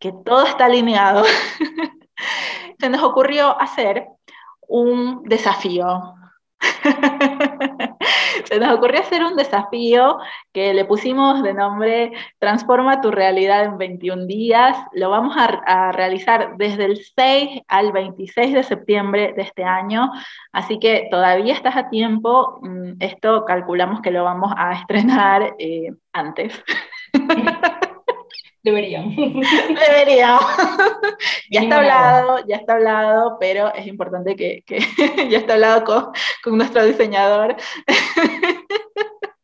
[0.00, 1.24] que todo está alineado,
[2.80, 4.06] se nos ocurrió hacer
[4.66, 6.14] un desafío.
[8.50, 10.18] se nos ocurrió hacer un desafío
[10.52, 14.76] que le pusimos de nombre Transforma tu realidad en 21 días.
[14.92, 20.10] Lo vamos a, realizar desde el 6 al 26 de septiembre de este año,
[20.52, 22.58] así que todavía estás a tiempo.
[22.62, 26.62] Mm, esto calculamos que lo vamos a estrenar eh, antes.
[28.62, 29.16] Deberíamos.
[29.88, 30.44] Deberíamos.
[31.50, 34.62] ya está hablado, ya está hablado, pero es importante que,
[35.30, 37.56] ya está hablado con, con nuestro diseñador.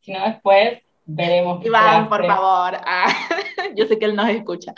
[0.01, 1.65] si no, después veremos.
[1.65, 2.77] Iván, por favor.
[2.85, 3.07] Ah,
[3.75, 4.73] yo sé que él nos escucha.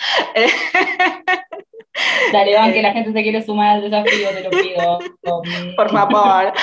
[2.31, 4.99] Dale, Van, que la gente se quiere sumar al desafío, te lo pido.
[5.75, 6.53] Por favor.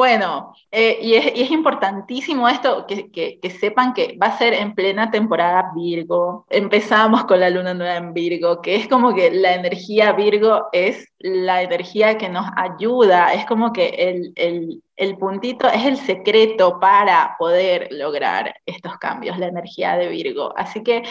[0.00, 5.72] Bueno, eh, y, es, importantísimo esto, que, sepan que va a ser en plena temporada
[5.76, 6.46] Virgo.
[6.48, 11.06] Empezamos con la luna nueva en Virgo, que es como que la energía Virgo es
[11.18, 17.36] la energía que nos ayuda, es como que el, el puntito es el secreto para
[17.38, 20.54] poder lograr estos cambios, la energía de Virgo.
[20.56, 21.02] Así que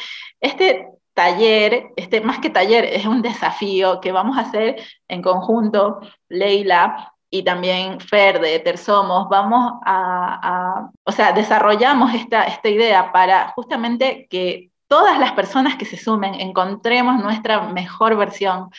[0.42, 6.00] este taller, este, más que taller, es un desafío que vamos a hacer en conjunto,
[6.28, 13.50] Leila, y también Fer de Tersomos, vamos a, o sea, desarrollamos esta, esta idea para
[13.50, 18.70] justamente que todas las personas que se sumen encontremos nuestra mejor versión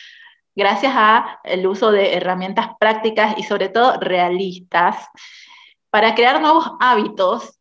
[0.53, 5.07] gracias al uso de herramientas prácticas y sobre todo realistas
[5.89, 7.57] para crear nuevos hábitos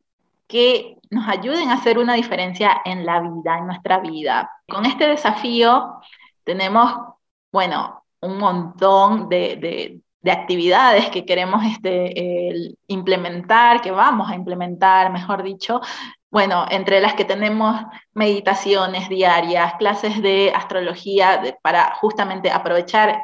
[0.48, 4.50] que nos ayuden a hacer una diferencia en la vida, en nuestra vida.
[4.68, 6.00] Con este desafío
[6.42, 6.92] tenemos,
[7.52, 15.80] bueno, un montón de actividades que queremos este, implementar, que vamos a implementar, mejor dicho,
[16.30, 17.80] bueno, entre las que tenemos
[18.12, 23.22] meditaciones diarias, clases de astrología para justamente aprovechar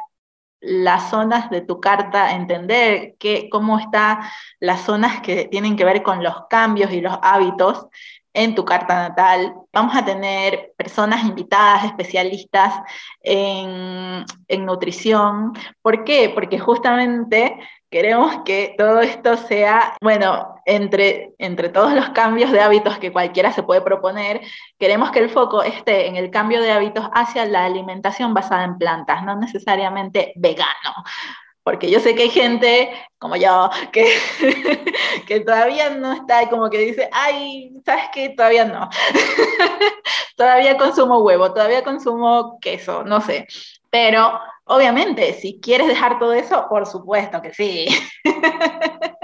[0.59, 4.19] las zonas de tu carta, entender que, cómo están
[4.59, 7.85] las zonas que tienen que ver con los cambios y los hábitos
[8.33, 9.53] en tu carta natal.
[9.77, 12.73] Vamos a tener personas invitadas, especialistas
[13.21, 14.25] en,
[14.65, 15.53] nutrición.
[15.83, 16.31] ¿Por qué?
[16.33, 17.59] Porque justamente
[17.91, 23.51] queremos que todo esto sea, bueno, entre, entre todos los cambios de hábitos que cualquiera
[23.51, 24.41] se puede proponer,
[24.79, 28.79] queremos que el foco esté en el cambio de hábitos hacia la alimentación basada en
[28.79, 31.03] plantas, no necesariamente vegano
[31.67, 34.05] porque yo sé que hay gente como yo que,
[35.27, 38.29] que todavía no está, como que dice, ay, ¿sabes qué?
[38.29, 38.89] Todavía no.
[40.37, 43.47] todavía consumo huevo, todavía consumo queso, no sé.
[43.89, 47.85] Pero obviamente, si quieres dejar todo eso, por supuesto que sí.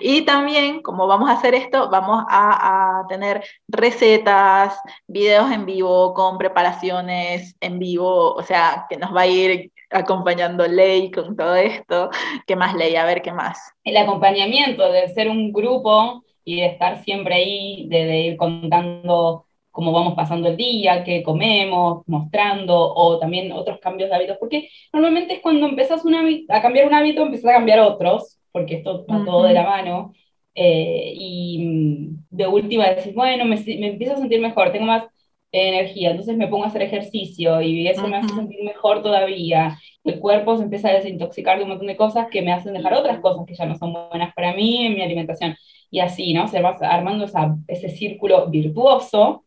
[0.00, 6.38] Y también, como vamos a hacer esto, vamos a, tener recetas, videos en vivo con
[6.38, 12.10] preparaciones en vivo, o sea, que nos va a ir acompañando Ley con todo esto.
[12.46, 12.96] ¿Qué más Ley?
[12.96, 13.58] A ver, ¿qué más?
[13.84, 19.92] El acompañamiento de ser un grupo y de estar siempre ahí, de, ir contando cómo
[19.92, 25.34] vamos pasando el día, qué comemos, mostrando, o también otros cambios de hábitos, porque normalmente
[25.34, 26.02] es cuando empezás
[26.48, 30.14] a cambiar un hábito, empezás a cambiar otros, porque esto va todo de la mano,
[30.54, 35.04] eh, y de última decís, bueno, me, me, empiezo a sentir mejor, tengo más
[35.52, 39.78] energía, entonces me pongo a hacer ejercicio y eso me hace sentir mejor todavía.
[40.04, 42.94] El cuerpo se empieza a desintoxicar de un montón de cosas que me hacen dejar
[42.94, 45.56] otras cosas que ya no son buenas para mí en mi alimentación.
[45.90, 46.48] Y así, ¿no?
[46.48, 49.44] Se va armando esa, ese círculo virtuoso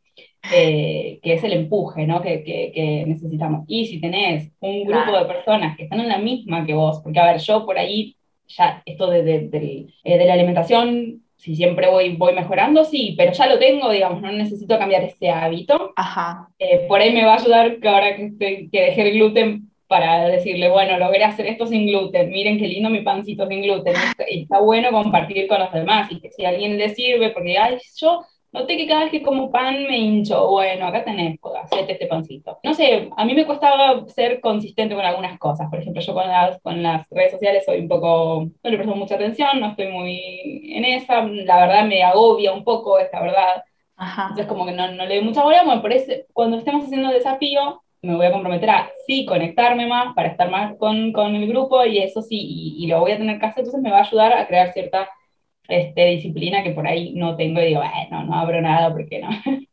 [0.53, 2.21] eh, que es el empuje ¿no?
[2.21, 3.65] que, que, que, necesitamos.
[3.67, 7.19] Y si tenés un grupo de personas que están en la misma que vos, porque
[7.19, 8.15] a ver, yo por ahí,
[8.47, 13.15] ya esto de, de, de, eh, de la alimentación si siempre voy, voy mejorando, sí,
[13.17, 15.93] pero ya lo tengo, digamos, no necesito cambiar ese hábito.
[15.95, 16.49] Ajá.
[16.59, 20.27] Eh, por ahí me va a ayudar que ahora que, que dejé el gluten para
[20.27, 23.95] decirle, bueno, logré hacer esto sin gluten, miren qué lindo mi pancito sin gluten,
[24.29, 27.57] y está bueno compartir con los demás, y que si a alguien le sirve, porque,
[27.57, 30.49] ay, yo Noté que cada vez que como pan me hincho.
[30.49, 32.59] Bueno, acá tenés, hacete este pancito.
[32.63, 35.69] No sé, a mí me costaba ser consistente con algunas cosas.
[35.69, 38.95] Por ejemplo, yo con las, con las redes sociales soy un poco, no le presto
[38.95, 41.21] mucha atención, no estoy muy en esa.
[41.21, 43.63] La verdad me agobia un poco, esta verdad.
[43.95, 44.23] Ajá.
[44.23, 45.63] Entonces como que no, no le doy mucha bola.
[45.63, 49.85] Bueno, por eso, cuando estemos haciendo el desafío, me voy a comprometer a sí conectarme
[49.85, 53.11] más para estar más con, con el grupo y eso sí, y, y, lo voy
[53.11, 53.59] a tener que hacer.
[53.59, 55.09] Entonces me va a ayudar a crear cierta
[55.69, 59.29] este, disciplina que por ahí no tengo y digo, bueno, no abro nada porque no.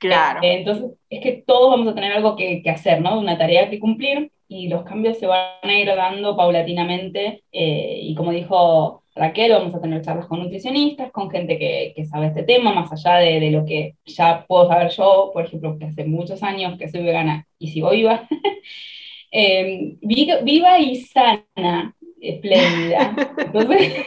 [0.00, 0.40] Claro.
[0.42, 3.18] Este, entonces, es que todos vamos a tener algo que, que, hacer, ¿no?
[3.20, 7.44] Una tarea que cumplir y los cambios se van a ir dando paulatinamente.
[7.52, 12.06] Eh, y como dijo Raquel, vamos a tener charlas con nutricionistas, con gente que, que
[12.06, 15.78] sabe este tema, más allá de, de, lo que ya puedo saber yo, por ejemplo,
[15.78, 18.26] que hace muchos años que soy vegana y sigo viva.
[19.30, 23.14] eh, viva y sana, espléndida.
[23.38, 24.06] Entonces,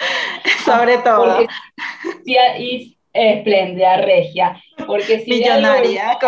[0.64, 1.46] Sobre todo.
[2.24, 4.62] y espléndida, regia.
[4.86, 6.18] Porque si Millonaria.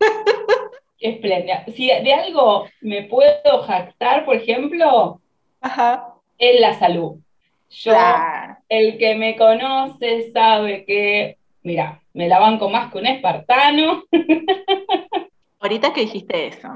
[1.00, 1.64] espléndida.
[1.74, 5.20] Si de algo me puedo jactar, por ejemplo,
[5.60, 6.14] Ajá.
[6.38, 7.16] es la salud.
[7.70, 7.92] Yo,
[8.68, 14.04] el que me conoce sabe que, mira, me la banco más que un espartano.
[15.60, 16.68] Ahorita que dijiste eso,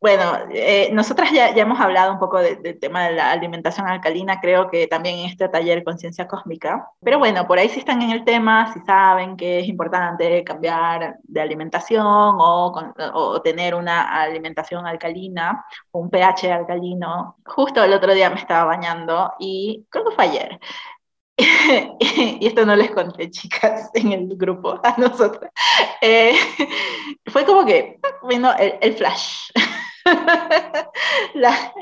[0.00, 0.22] bueno,
[0.52, 4.70] eh, nosotras ya, ya, hemos hablado un poco del tema de la alimentación alcalina, creo
[4.70, 8.24] que también en este taller Conciencia Cósmica, pero bueno, por ahí si están en el
[8.24, 12.72] tema, si saben que es importante cambiar de alimentación o,
[13.14, 18.64] o tener una alimentación alcalina o un pH alcalino, justo el otro día me estaba
[18.64, 20.60] bañando y creo que fue ayer,
[22.00, 25.52] y esto no les conté, chicas, en el grupo, a nosotras.
[26.00, 26.34] Eh,
[27.26, 29.47] fue como que vino el, flash.
[31.34, 31.72] la,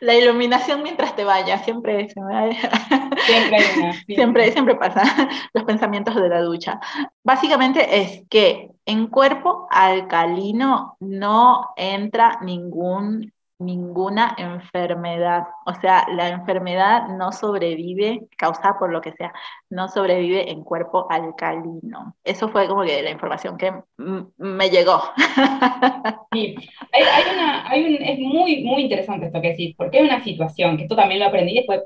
[0.00, 2.08] la, iluminación mientras te vayas, siempre,
[3.26, 3.58] siempre,
[4.06, 5.02] siempre, siempre pasa,
[5.54, 6.80] los pensamientos de la ducha.
[7.22, 13.32] Básicamente es que en cuerpo alcalino no entra ningún
[13.64, 15.44] ninguna enfermedad.
[15.66, 19.32] O sea, la enfermedad no sobrevive, causada por lo que sea,
[19.70, 22.16] no sobrevive en cuerpo alcalino.
[22.24, 25.02] Eso fue como que la información que me llegó.
[26.32, 26.54] Sí,
[26.92, 30.78] hay, una, hay un, es muy, muy interesante esto que decís, porque es una situación,
[30.78, 31.82] que esto también lo aprendí después,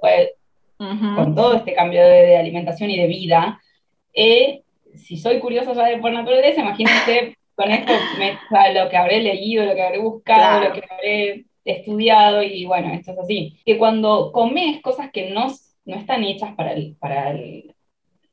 [0.78, 3.60] con todo este cambio de, alimentación y de vida.
[4.14, 4.62] Eh,
[4.94, 7.92] si soy curiosa ya de por naturaleza, imagínense con esto
[8.74, 13.12] lo que habré leído, lo que habré buscado, lo que habré estudiado y bueno, esto
[13.12, 13.60] es así.
[13.64, 15.48] Que cuando comes cosas que no,
[15.84, 17.74] no están hechas para el, para, el,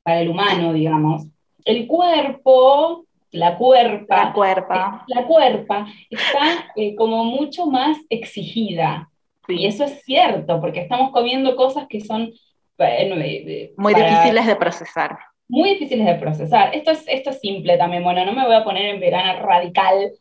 [0.04, 1.28] para el humano, digamos,
[1.66, 9.10] el cuerpo, la cuerpa, la cuerpa, la cuerpa está eh, como mucho más exigida.
[9.48, 12.32] Y eso es cierto, porque estamos comiendo cosas que son...
[12.80, 15.18] Eh, Muy difíciles de procesar
[15.48, 16.74] muy difíciles de procesar.
[16.74, 20.12] Esto es, esto es simple también, bueno, no me voy a poner en verana radical,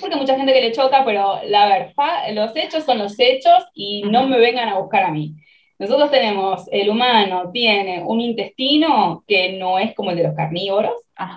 [0.00, 4.02] porque mucha gente que le choca, pero la verdad, los hechos son los hechos y
[4.02, 5.34] no me vengan a buscar a mí.
[5.78, 10.94] Nosotros tenemos, el humano tiene un intestino que no es como el de los carnívoros,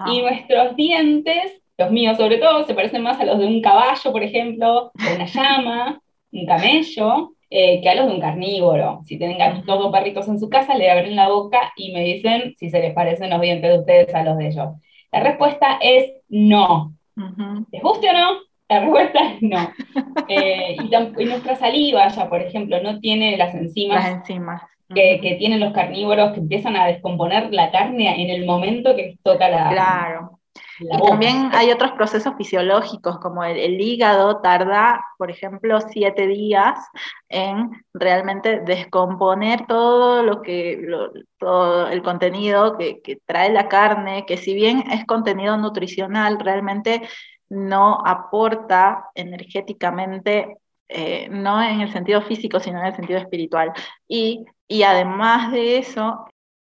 [0.07, 4.11] y nuestros dientes, los míos sobre todo, se parecen más a los de un caballo,
[4.11, 6.01] por ejemplo, una llama,
[6.31, 9.01] un camello, eh, que a los de un carnívoro.
[9.05, 12.55] Si tienen gatitos o perritos en su casa, le abren la boca y me dicen
[12.57, 14.69] si se les parecen los dientes de ustedes a los de ellos.
[15.11, 16.95] La respuesta es no.
[17.71, 18.39] ¿Les guste o no?
[18.67, 19.71] La respuesta es no.
[20.27, 24.63] Eh, y, nuestra saliva ya, por ejemplo, no tiene las enzimas, las enzimas.
[24.89, 29.19] Que, que, tienen los carnívoros que empiezan a descomponer la carne en el momento que
[29.21, 30.39] toca la, claro.
[30.79, 36.79] Y también hay otros procesos fisiológicos, como el, hígado tarda, por ejemplo, siete días
[37.29, 40.87] en realmente descomponer todo lo que,
[41.37, 47.01] todo el contenido que, trae la carne, que si bien es contenido nutricional, realmente
[47.49, 50.57] no aporta energéticamente,
[50.87, 53.71] eh, no en el sentido físico, sino en el sentido espiritual.
[54.07, 56.25] Y, y además de eso,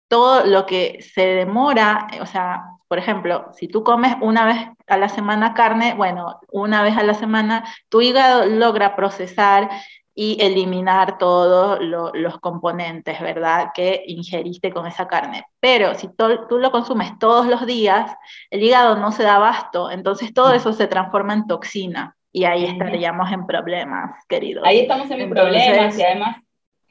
[0.08, 4.96] todo lo que se demora, o sea, por ejemplo, si tú comes una vez a
[4.96, 9.68] la semana carne, bueno, una vez a la semana tu hígado logra procesar
[10.14, 13.70] y eliminar todos los componentes, ¿verdad?
[13.72, 15.44] Que ingeriste con esa carne.
[15.60, 16.08] Pero si
[16.48, 18.10] tú lo consumes todos los días,
[18.50, 22.64] el hígado no se da abasto, entonces todo eso se transforma en toxina y ahí
[22.64, 24.64] estaríamos en problemas, queridos.
[24.66, 26.38] Ahí estamos en problemas y además,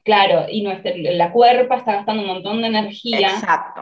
[0.03, 3.31] claro, y nuestra, la cuerpa está gastando un montón de energía.
[3.31, 3.81] Exacto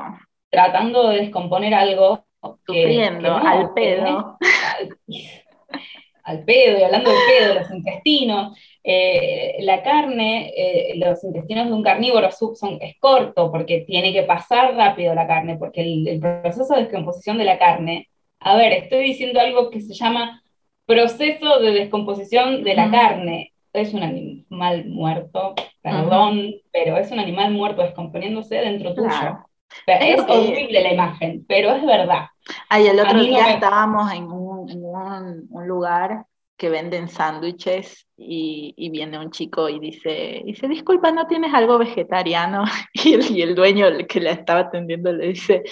[0.55, 2.25] tratando de descomponer algo.
[2.65, 4.37] Sufriendo, al pedo.
[6.23, 8.57] al, pedo, y hablando del pedo, los intestinos.
[8.83, 14.23] Eh, la carne, eh, los intestinos de un carnívoro son, es corto porque tiene que
[14.23, 19.05] pasar rápido la carne, porque el, proceso de descomposición de la carne, a ver, estoy
[19.05, 20.41] diciendo algo que se llama
[20.85, 23.53] proceso de descomposición de la carne.
[23.73, 29.45] Es un animal muerto, perdón, pero es un animal muerto descomponiéndose dentro tuyo.
[29.87, 32.27] Es horrible la imagen, pero es verdad.
[32.69, 36.25] Ay, el otro día estábamos en, un, un, lugar
[36.57, 41.77] que venden sándwiches y, y, viene un chico y dice, dice, disculpa, ¿no tienes algo
[41.77, 42.63] vegetariano?
[42.93, 45.63] Y el, y el dueño que la estaba atendiendo le dice,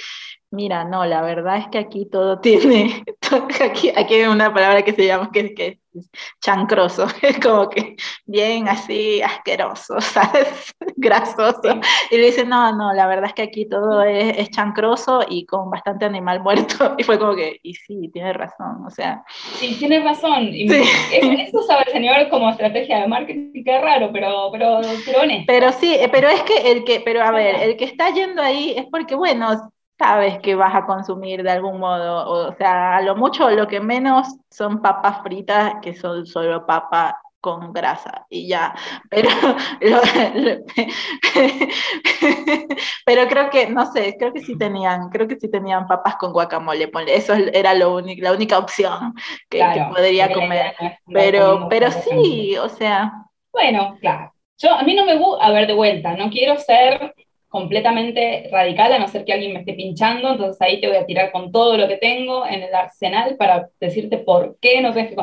[0.54, 3.04] mira, no, la verdad es que aquí todo tiene,
[3.62, 5.80] aquí, aquí hay una palabra que se llama que, que
[6.40, 7.96] chancroso, es como que
[8.26, 10.74] bien así asqueroso, ¿sabes?
[10.96, 11.80] Grasoso.
[12.12, 15.46] Y le dice, no, no, la verdad es que aquí todo es, es, chancroso y
[15.46, 16.96] con bastante animal muerto.
[16.98, 19.24] Y fue como que, y sí, tiene razón, o sea.
[19.56, 20.50] Sí, tiene razón.
[20.52, 25.20] Y Eso sabe el señor como estrategia de marketing, qué raro, pero, pero, pero.
[25.48, 28.42] Pero sí, eh, pero es que el que, pero a ver, el que está yendo
[28.42, 29.72] ahí es porque, bueno,
[30.04, 32.30] sabes que vas a consumir de algún modo.
[32.30, 37.18] O sea, a lo mucho, lo que menos son papas fritas, que son solo papa
[37.40, 38.76] con grasa y ya.
[39.10, 39.30] Pero,
[43.06, 46.34] pero creo que, no sé, creo que sí tenían, creo que sí tenían papas con
[46.34, 49.14] guacamole, eso era lo único, la única opción
[49.50, 50.76] que, podría comer.
[51.14, 53.14] pero, pero sí, o sea.
[53.54, 54.34] Bueno, claro.
[54.58, 57.14] Yo, a mí no me gusta, a ver, de vuelta, no quiero ser
[57.54, 61.06] completamente radical, a no ser que alguien me esté pinchando, entonces ahí te voy a
[61.06, 65.12] tirar con todo lo que tengo en el arsenal para decirte por qué no tenés
[65.12, 65.16] que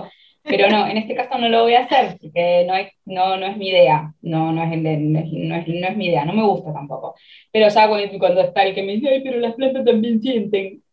[0.44, 3.46] pero no, en este caso no lo voy a hacer, porque no es, no, no
[3.46, 6.72] es mi idea, no, no, es, no, es, no, es, mi idea, no me gusta
[6.72, 7.16] tampoco.
[7.50, 10.84] Pero ya cuando, está el que me dice, ay, pero las plantas también sienten.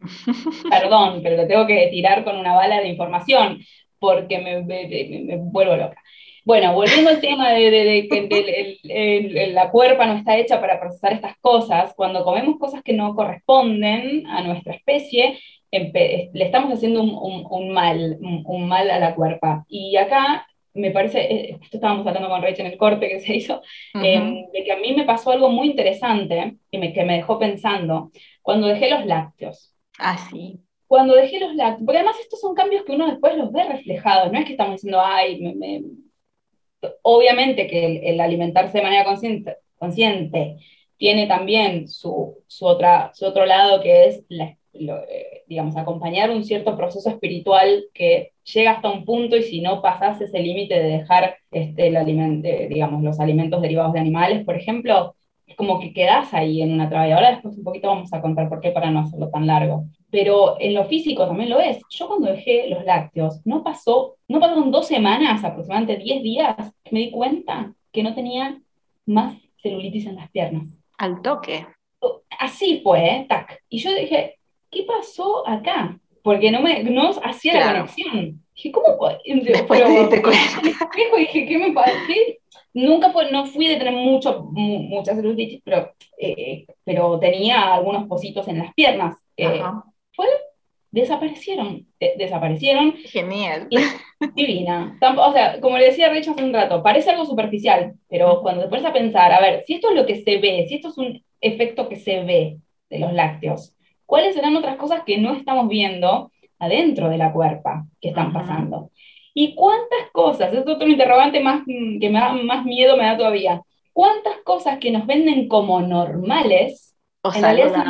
[0.70, 3.60] Perdón, pero lo tengo que tirar con una bala de información,
[4.00, 6.02] porque me, me, vuelvo loca.
[6.48, 11.92] Bueno, volviendo al tema de, que la cuerpa no está hecha para procesar estas cosas,
[11.94, 15.38] cuando comemos cosas que no corresponden a nuestra especie,
[15.70, 19.66] le estamos haciendo un, mal, un, mal a la cuerpa.
[19.68, 23.36] Y acá me parece, eh, esto estábamos hablando con Rachel en el corte que se
[23.36, 23.60] hizo,
[23.92, 27.38] em, de que a mí me pasó algo muy interesante y me, que me dejó
[27.38, 29.74] pensando cuando dejé los lácteos.
[29.98, 30.60] Ah, sí.
[30.86, 34.32] Cuando dejé los lácteos, porque además estos son cambios que uno después los ve reflejados,
[34.32, 35.82] no es que estamos diciendo, ay, me,
[37.02, 39.04] obviamente que el, alimentarse de manera
[39.78, 40.56] consciente,
[40.96, 44.24] tiene también su, su, otra, su otro lado que es
[44.78, 49.82] eh, digamos, acompañar un cierto proceso espiritual que llega hasta un punto y si no
[49.82, 51.96] pasas ese límite de dejar este, el
[52.44, 55.14] eh, digamos, los alimentos derivados de animales, por ejemplo,
[55.46, 57.12] es como que quedas ahí en una traba.
[57.14, 59.86] Ahora después un poquito vamos a contar por qué para no hacerlo tan largo.
[60.10, 61.80] Pero en lo físico también lo es.
[61.90, 66.56] Yo cuando dejé los lácteos, no pasó, no pasaron dos semanas, aproximadamente 10 días,
[66.90, 68.58] me di cuenta que no tenía
[69.06, 70.68] más celulitis en las piernas.
[70.96, 71.66] Al toque.
[72.38, 73.26] Así fue, ¿eh?
[73.28, 73.62] tac.
[73.68, 74.38] Y yo dije,
[74.70, 75.98] ¿qué pasó acá?
[76.22, 78.42] Porque no, me, no hacía la conexión.
[78.54, 78.86] Dije, ¿cómo?
[79.24, 80.88] Después te diste cuenta.
[81.16, 81.92] Dije, ¿qué me pasó?
[82.74, 88.46] Nunca fue, no fui de tener mucho, muchas celulitis, pero, eh, pero tenía algunos pocitos
[88.48, 89.16] en las piernas.
[89.36, 89.62] Eh,
[90.18, 90.26] fue,
[90.90, 92.94] desaparecieron, desaparecieron.
[93.04, 93.68] Genial.
[94.34, 94.98] divina.
[95.16, 98.68] o sea, como le decía Rich hace un rato, parece algo superficial, pero cuando te
[98.68, 100.98] pones a pensar, a ver, si esto es lo que se ve, si esto es
[100.98, 102.58] un efecto que se ve
[102.90, 107.86] de los lácteos, cuáles serán otras cosas que no estamos viendo adentro de la cuerpa
[108.00, 108.90] que están pasando.
[109.34, 110.52] ¿Y cuántas cosas?
[110.52, 113.62] Es otro interrogante más mm, que me da más miedo me da todavía.
[113.92, 117.84] ¿Cuántas cosas que nos venden como normales o realidad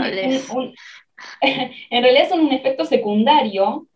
[0.46, 0.74] son
[1.40, 3.86] en realidad son un efecto secundario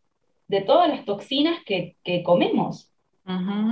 [0.48, 2.88] de todas las toxinas que, que comemos?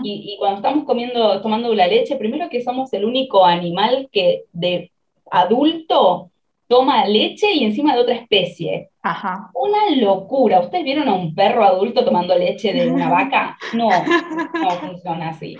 [0.05, 4.45] y, y, cuando estamos comiendo, tomando la leche, primero que somos el único animal que
[4.53, 4.93] de
[5.29, 6.31] adulto
[6.71, 8.91] toma leche y encima de otra especie.
[9.03, 9.51] Ajá.
[9.55, 10.61] Una locura.
[10.61, 13.59] ¿Ustedes vieron a un perro adulto tomando leche de una vaca?
[13.73, 15.59] No, no funciona así.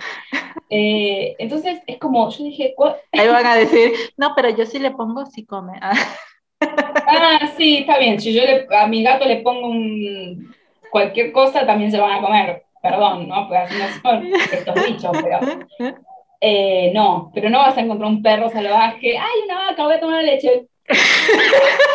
[0.69, 2.73] Eh, entonces es como, yo dije...
[3.11, 5.73] Ahí van a decir, no, pero yo sí le pongo, sí come.
[7.07, 8.19] Ah, sí, está bien.
[8.19, 8.43] Si yo
[8.77, 10.53] a mi gato le pongo un,
[10.91, 12.63] cualquier cosa, también se van a comer.
[12.81, 13.47] Perdón, ¿no?
[13.47, 15.39] Pues así no son estos bichos, pero...
[16.43, 19.15] Eh, no, pero no vas a encontrar un perro salvaje.
[19.15, 19.83] ¡Ay, una vaca!
[19.83, 20.65] Voy a tomar leche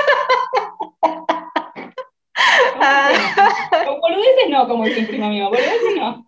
[3.85, 6.27] con boludeces no, como dice un primo mío, boludeces no.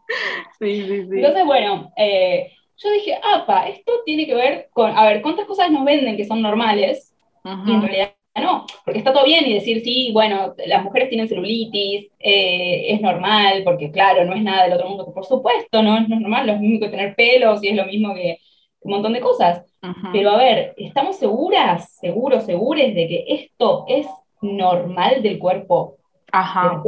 [0.59, 1.11] Sí, sí, sí.
[1.13, 5.71] Entonces, bueno, eh, yo dije, apa, esto tiene que ver con, a ver, ¿cuántas cosas
[5.71, 7.15] nos venden que son normales?
[7.45, 11.29] Y en realidad no, porque está todo bien y decir, sí, bueno, las mujeres tienen
[11.29, 16.01] celulitis, eh, es normal, porque claro, no es nada del otro mundo, por supuesto, no,
[16.01, 18.39] no es normal, lo mismo que tener pelos y es lo mismo que
[18.81, 19.65] un montón de cosas.
[20.13, 24.07] Pero a ver, ¿estamos seguras, seguros, segures de que esto es
[24.41, 25.99] normal del cuerpo
[26.33, 26.83] Ajá.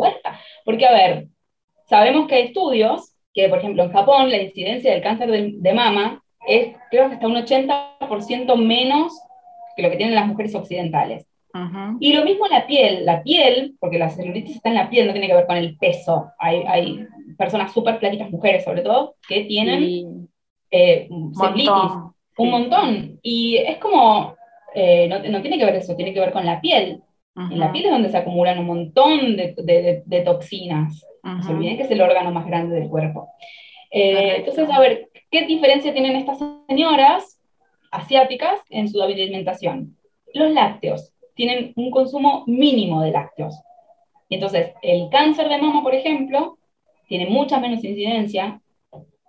[0.64, 1.28] Porque, a ver,
[1.88, 6.22] sabemos que hay estudios que, por ejemplo, en Japón la incidencia del cáncer de, mama
[6.46, 9.12] es, creo que hasta un 80% menos
[9.76, 11.26] que lo que tienen las mujeres occidentales.
[12.00, 15.12] Y lo mismo la piel, la piel, porque la celulitis está en la piel, no
[15.12, 16.30] tiene que ver con el peso.
[16.38, 20.28] Hay, hay personas súper platitas, mujeres sobre todo, que tienen
[20.70, 23.18] eh, un montón.
[23.22, 24.34] Y es como,
[24.74, 27.02] eh, no, no, tiene que ver eso, tiene que ver con la piel.
[27.36, 31.06] En la piel es donde se acumulan un montón de, de, de toxinas.
[31.22, 33.28] No se olviden que es el órgano más grande del cuerpo.
[33.90, 36.38] Eh, entonces, a ver, ¿qué diferencia tienen estas
[36.68, 37.40] señoras
[37.90, 39.96] asiáticas en su alimentación?
[40.34, 43.58] Los lácteos tienen un consumo mínimo de lácteos.
[44.28, 46.58] entonces, el cáncer de mama, por ejemplo,
[47.08, 48.60] tiene mucha menos incidencia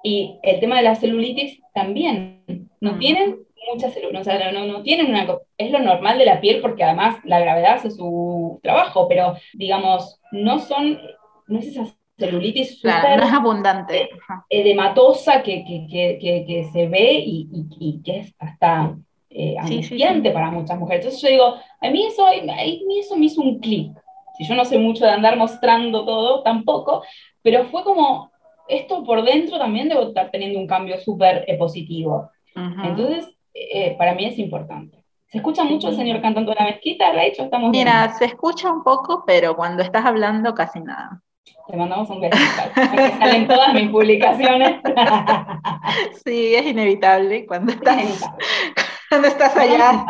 [0.04, 2.70] y el tema de la celulitis también.
[2.82, 3.38] No tienen
[3.72, 5.26] mucha celulitis, o sea, no, no, tienen una...
[5.58, 10.20] Es lo normal de la piel porque además la gravedad hace su trabajo, pero digamos,
[10.34, 11.00] no son,
[11.48, 11.86] no es esa
[12.20, 13.20] celulitis súper...
[13.20, 14.10] no es abundante.
[14.50, 17.48] edematosa que, que, que, que, se ve y,
[17.80, 18.98] y, que es hasta
[19.34, 21.06] eh, angustiante para muchas mujeres.
[21.06, 23.92] Entonces yo digo, a mí eso, a mí eso me hizo un clic.
[24.38, 27.04] Si yo no sé mucho de andar mostrando todo, tampoco,
[27.42, 28.32] pero fue como,
[28.68, 32.30] esto por dentro también debo estar teniendo un cambio súper eh, positivo.
[32.54, 35.06] Entonces, eh, para mí es importante.
[35.28, 37.46] ¿Se escucha mucho el señor cantando la mezquita, Rachel?
[37.46, 41.22] Estamos Mira, se escucha un poco, pero cuando estás hablando casi nada.
[41.68, 42.38] Te mandamos un beso,
[42.76, 44.82] porque salen todas mis publicaciones.
[46.26, 48.30] sí, es inevitable cuando estás,
[49.10, 50.06] cuando estás allá.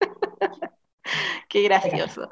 [1.48, 2.28] Qué gracioso.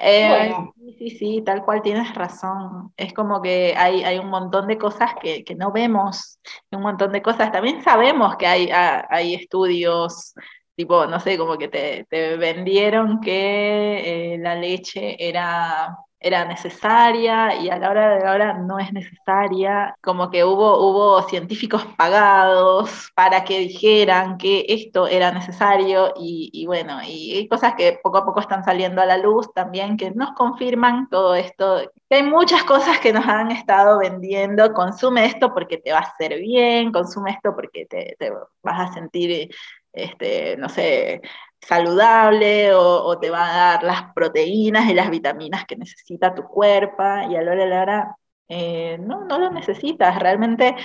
[0.00, 2.92] Eh, sí, sí, sí, tal cual tienes razón.
[2.96, 6.38] Es como que hay, hay un montón de cosas que, que, no vemos,
[6.70, 7.52] un montón de cosas.
[7.52, 10.34] También sabemos que hay, hay estudios
[10.76, 15.96] tipo, no sé, como que te, te vendieron que eh, la leche era,
[16.26, 20.78] era necesaria y a la hora de la hora no es necesaria, como que hubo,
[20.78, 27.74] hubo científicos pagados para que dijeran que esto era necesario y, bueno, y hay cosas
[27.76, 31.80] que poco a poco están saliendo a la luz también que nos confirman todo esto,
[32.10, 36.38] hay muchas cosas que nos han estado vendiendo, consume esto porque te va a hacer
[36.40, 39.48] bien, consume esto porque te, te vas a sentir
[39.96, 41.22] este, no sé,
[41.66, 47.02] saludable o, te va a dar las proteínas y las vitaminas que necesita tu cuerpo
[47.30, 48.16] y a la hora la hora
[48.48, 50.76] eh, no, no lo necesitas, realmente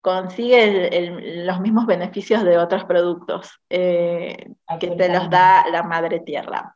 [0.00, 6.74] consigue los mismos beneficios de otros productos eh, que te los da la madre tierra.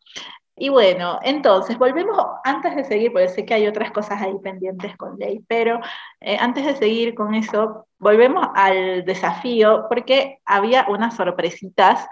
[0.55, 4.97] Y bueno, entonces volvemos, antes de seguir, porque sé que hay otras cosas ahí pendientes
[4.97, 5.81] con ley, pero
[6.21, 12.07] eh, antes de seguir con eso, volvemos al desafío, porque había unas sorpresitas,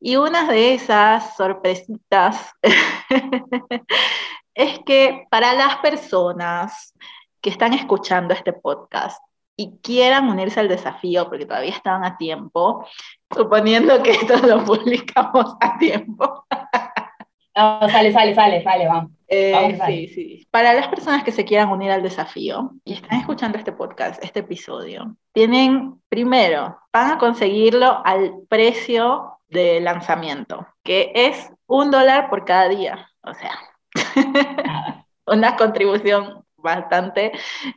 [0.00, 2.52] y una de esas sorpresitas
[4.54, 6.94] es que para las personas
[7.40, 9.22] que están escuchando este podcast
[9.56, 12.86] y quieran unirse al desafío, porque todavía estaban a tiempo,
[13.34, 16.46] suponiendo que esto lo publicamos a tiempo.
[17.54, 19.12] sale, sale, sale, sale, vamos.
[19.28, 20.48] Eh, sí, sí.
[20.50, 24.40] Para las personas que se quieran unir al desafío y están escuchando este podcast, este
[24.40, 32.44] episodio, tienen, primero, van a conseguirlo al precio de lanzamiento, que es un dólar por
[32.44, 33.10] cada día.
[33.22, 33.58] O sea,
[35.26, 37.32] una contribución bastante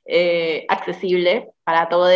[0.06, 2.12] eh, accesible para todos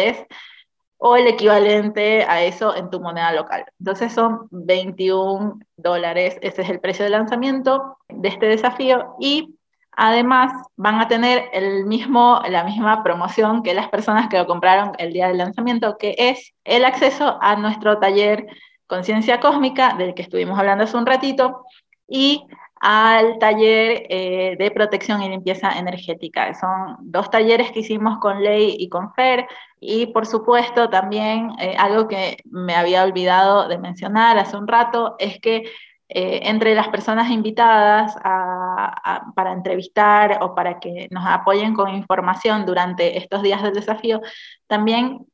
[1.00, 3.66] o el equivalente a eso en tu moneda local.
[3.80, 9.56] Entonces son 21 dólares, ese es el precio de lanzamiento de este desafío y
[9.92, 14.94] además van a tener el mismo, la misma promoción que las personas que lo compraron
[14.98, 18.48] el día del lanzamiento, que es el acceso a nuestro taller
[18.88, 21.66] Conciencia Cósmica, del que estuvimos hablando hace un ratito,
[22.08, 22.48] y
[22.80, 26.54] al taller eh, de protección y limpieza energética.
[26.54, 29.48] Son dos talleres que hicimos con Ley y con Fer
[29.80, 35.16] y por supuesto también eh, algo que me había olvidado de mencionar hace un rato
[35.20, 35.64] es que
[36.10, 38.16] eh, entre las personas invitadas
[39.36, 44.22] para entrevistar o para que nos apoyen con información durante estos días del desafío,
[44.68, 45.26] también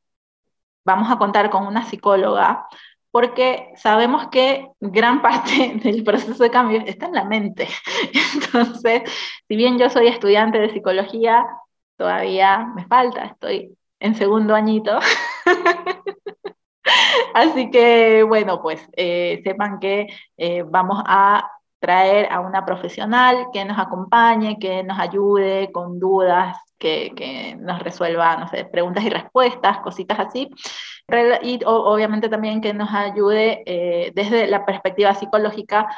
[0.84, 2.66] vamos a contar con una psicóloga
[3.14, 7.68] porque sabemos que gran parte del proceso de cambio está en la mente.
[8.34, 9.02] Entonces,
[9.46, 11.46] si bien yo soy estudiante de psicología,
[11.96, 14.98] todavía me falta, estoy en segundo añito.
[17.34, 21.48] Así que, bueno, pues eh, sepan que eh, vamos a
[21.78, 27.80] traer a una profesional que nos acompañe, que nos ayude con dudas, que, que nos
[27.80, 30.50] resuelva, no sé, preguntas y respuestas, cositas así
[31.42, 35.88] y obviamente también que nos ayude eh, desde la perspectiva psicológica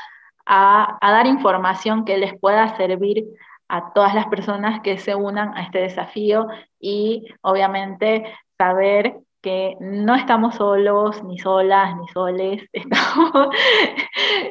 [0.45, 3.25] a, dar información que les pueda servir
[3.69, 6.47] a todas las personas que se unan a este desafío
[6.81, 8.25] y obviamente
[8.59, 13.49] saber que no estamos solos, ni solas, ni soles, estamos,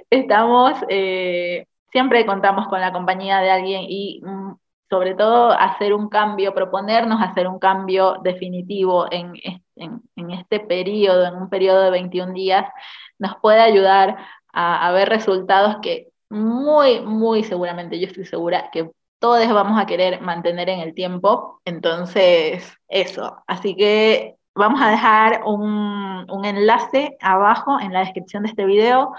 [0.10, 4.56] estamos eh, siempre contamos con la compañía de alguien y mm,
[4.90, 11.36] sobre todo hacer un cambio, proponernos hacer un cambio definitivo en, en, este periodo, en
[11.36, 12.66] un periodo de 21 días,
[13.20, 14.18] nos puede ayudar
[14.54, 20.22] a, ver resultados que muy, muy seguramente, yo estoy segura que todos vamos a querer
[20.22, 21.62] mantener en el tiempo.
[21.66, 23.44] Entonces, eso.
[23.48, 29.14] Así que vamos a dejar un, un, enlace abajo en la descripción de este video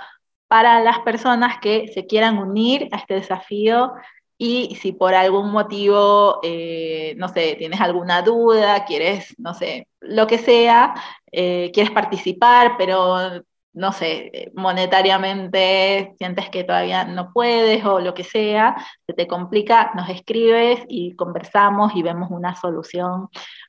[0.48, 3.92] para las personas que se quieran unir a este desafío
[4.38, 10.26] y si por algún motivo, eh, no sé, tienes alguna duda, quieres, no sé, lo
[10.26, 10.94] que sea,
[11.32, 18.24] eh, quieres participar, pero no sé, monetariamente sientes que todavía no puedes o lo que
[18.24, 18.76] sea,
[19.06, 23.28] se te complica, nos escribes y conversamos y vemos una solución,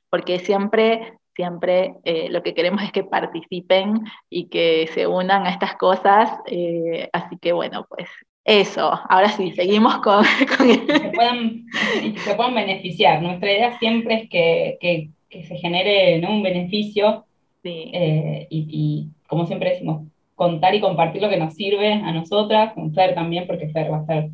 [0.09, 5.49] porque siempre, siempre eh, lo que queremos es que participen y que se unan a
[5.51, 8.07] estas cosas, eh, así que bueno, pues
[8.47, 10.23] eso, ahora sí, seguimos con...
[10.57, 10.67] con...
[10.67, 13.21] Que, se puedan beneficiar.
[13.21, 16.31] Nuestra idea siempre es que, que, que se genere ¿no?
[16.31, 17.25] un beneficio
[17.61, 17.91] sí.
[17.93, 22.71] eh, y, y, como siempre decimos, contar y compartir lo que nos sirve a nosotras,
[22.73, 24.29] con Fer también, porque Fer va a ser,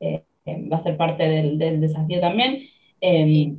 [0.00, 0.22] eh,
[0.72, 2.62] va a ser parte del, del desafío también.
[3.02, 3.52] Eh,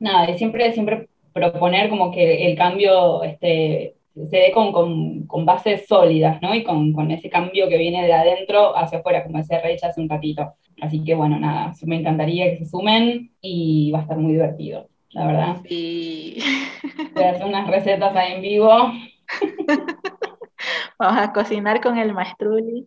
[0.00, 5.44] nada, y siempre, siempre proponer como que el cambio este, se dé con, con, con,
[5.44, 6.54] bases sólidas, ¿no?
[6.54, 10.00] Y con, con, ese cambio que viene de adentro hacia afuera, como decía Rach hace
[10.00, 10.54] un ratito.
[10.80, 14.88] Así que bueno, nada, me encantaría que se sumen y va a estar muy divertido,
[15.10, 15.56] la verdad.
[15.68, 16.38] Sí.
[17.14, 18.70] Voy a hacer unas recetas ahí en vivo.
[20.98, 22.86] Vamos a cocinar con el maestruli.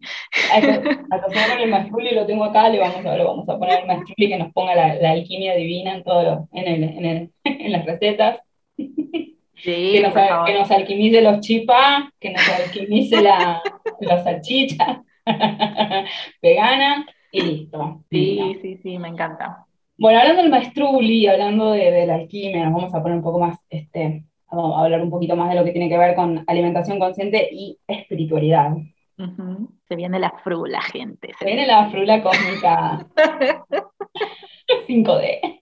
[0.52, 3.60] A, a, cocinar con el maestruli lo tengo acá, le vamos a, lo vamos a
[3.60, 7.06] poner al maestruli que nos ponga la, la alquimia divina en, todo en, el, en,
[7.06, 8.40] el, en las recetas.
[9.62, 13.62] Sí, que, nos, que, nos, alquimice los chipas, que nos alquimice la,
[14.00, 15.04] la salchicha
[16.42, 18.04] vegana y listo.
[18.10, 19.66] Sí, sí, sí, sí, me encanta.
[19.98, 23.40] Bueno, hablando del maestruli, hablando de, de, la alquimia, nos vamos a poner un poco
[23.40, 26.44] más, este, vamos a hablar un poquito más de lo que tiene que ver con
[26.48, 28.72] alimentación consciente y espiritualidad.
[29.18, 29.68] Uh -huh.
[29.90, 31.34] Se viene la frula, gente.
[31.38, 33.06] Se viene la frula cósmica
[34.88, 35.60] 5D.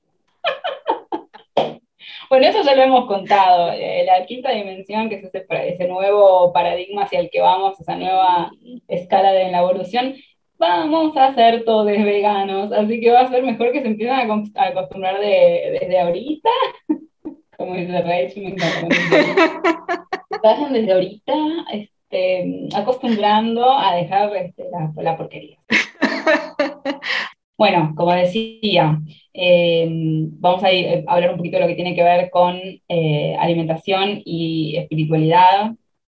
[2.30, 3.72] Bueno, eso ya lo hemos contado.
[3.72, 7.96] Eh, la quinta dimensión, que es ese, ese, nuevo paradigma hacia el que vamos, esa
[7.96, 8.52] nueva
[8.88, 10.16] escala de la evolución,
[10.58, 12.72] vamos a ser todos veganos.
[12.72, 16.50] Así que va a ser mejor que se empiecen a, acostumbrar de, desde ahorita.
[17.58, 20.08] Como dice Rachel, me encanta.
[20.44, 21.34] Vayan desde ahorita
[21.74, 25.58] este, acostumbrando a dejar este, la, la porquería.
[27.58, 29.00] Bueno, como decía,
[29.34, 32.56] eh, vamos a, a, hablar un poquito de lo que tiene que ver con
[32.88, 35.72] eh, alimentación y espiritualidad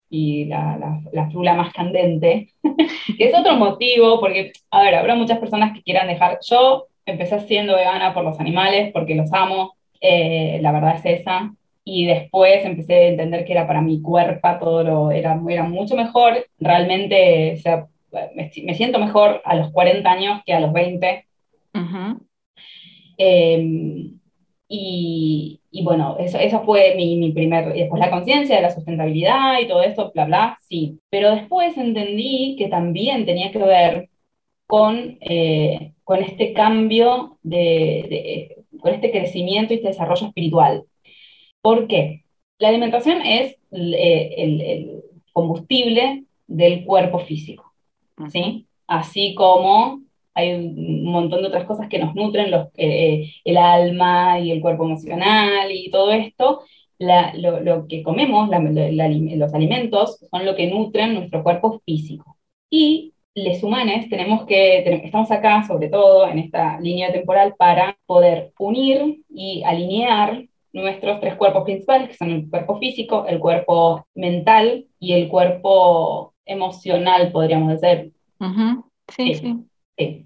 [0.09, 2.49] y la, la, la, frula más candente,
[3.17, 7.39] que es otro motivo, porque, a ver, habrá muchas personas que quieran dejar, yo empecé
[7.41, 12.65] siendo vegana por los animales, porque los amo, eh, la verdad es esa, y después
[12.65, 17.53] empecé a entender que era para mi cuerpo, todo lo, era, era mucho mejor, realmente,
[17.53, 17.87] o sea,
[18.33, 21.25] me siento mejor a los 40 años que a los 20,
[21.75, 22.19] Uh -huh.
[23.17, 24.11] eh,
[24.67, 28.71] y, y, bueno, eso, eso fue mi, mi primer, y después la conciencia de la
[28.71, 30.99] sustentabilidad y todo esto, bla, bla, sí.
[31.09, 34.09] Pero después entendí que también tenía que ver
[34.65, 37.57] con, eh, con este cambio, de,
[38.09, 40.83] de, con este crecimiento y este desarrollo espiritual.
[41.61, 42.23] ¿Por qué?
[42.57, 45.01] La alimentación es el, el, el
[45.33, 47.73] combustible del cuerpo físico,
[48.29, 48.65] ¿sí?
[48.87, 50.04] Así como
[50.35, 54.61] hay un montón de otras cosas que nos nutren, los, eh, el alma y el
[54.61, 56.61] cuerpo emocional y todo esto.
[56.97, 61.81] La, lo, lo, que comemos, la, la, los alimentos, son lo que nutren nuestro cuerpo
[61.85, 62.37] físico.
[62.69, 67.97] Y les humanos tenemos que, tenemos, estamos acá sobre todo en esta línea temporal para
[68.05, 74.05] poder unir y alinear nuestros tres cuerpos principales, que son el cuerpo físico, el cuerpo
[74.13, 78.13] mental y el cuerpo emocional, podríamos decir.
[78.39, 78.83] Uh -huh.
[79.07, 79.41] Sí, sí.
[79.41, 79.65] sí.
[79.97, 80.25] Sí.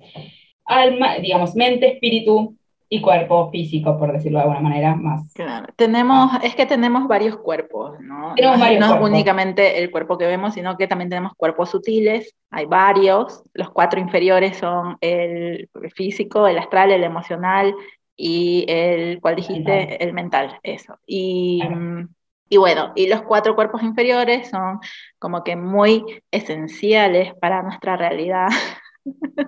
[0.66, 2.56] Alma, digamos, mente, espíritu
[2.92, 5.32] y cuerpo físico, por decirlo de alguna manera más.
[5.34, 5.68] Claro.
[5.76, 8.34] Tenemos, es que tenemos varios cuerpos, ¿no?
[8.36, 9.10] Tenemos no, varios no cuerpos.
[9.12, 13.44] únicamente el cuerpo que vemos, sino que también tenemos cuerpos sutiles, hay varios.
[13.54, 17.76] Los cuatro inferiores son el físico, el astral, el emocional
[18.16, 19.72] y el, ¿cuál dijiste?
[19.72, 19.98] Mental.
[20.00, 20.98] El mental, eso.
[21.06, 22.08] Y, Claro.
[22.50, 24.80] y bueno, y los cuatro cuerpos inferiores son
[25.20, 28.48] como que muy esenciales para nuestra realidad.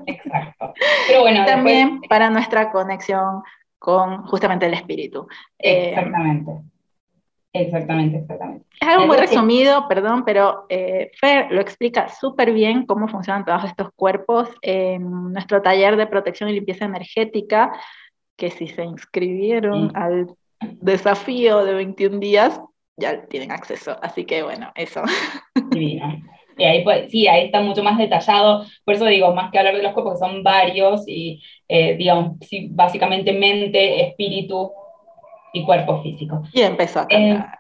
[0.06, 0.74] Exacto.
[1.08, 3.44] Pero bueno, también después, para nuestra conexión
[3.80, 5.28] con justamente el espíritu.
[5.60, 6.52] Eh, exactamente.
[7.54, 8.66] Exactamente, exactamente.
[8.80, 13.66] es algo muy resumido, perdón, pero eh, Fer lo explica súper bien cómo funcionan todos
[13.66, 17.74] estos cuerpos en nuestro taller de protección y limpieza energética,
[18.38, 19.96] que si se inscribieron Sí.
[19.96, 20.36] al
[20.80, 22.62] desafío de 21 días,
[22.96, 23.98] ya tienen acceso.
[24.02, 25.02] Así que bueno, eso.
[25.72, 26.22] Divino.
[26.62, 28.66] Y ahí, pues, sí, ahí está mucho más detallado.
[28.86, 32.38] Por eso digo, más que hablar de los cuerpos, que son varios, y eh, digamos,
[32.42, 34.72] sí, básicamente mente, espíritu
[35.54, 36.44] y cuerpo físico.
[36.54, 37.60] Y empezó a Eh, cantar.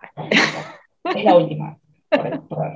[1.15, 1.77] es la última.
[2.09, 2.75] por- por-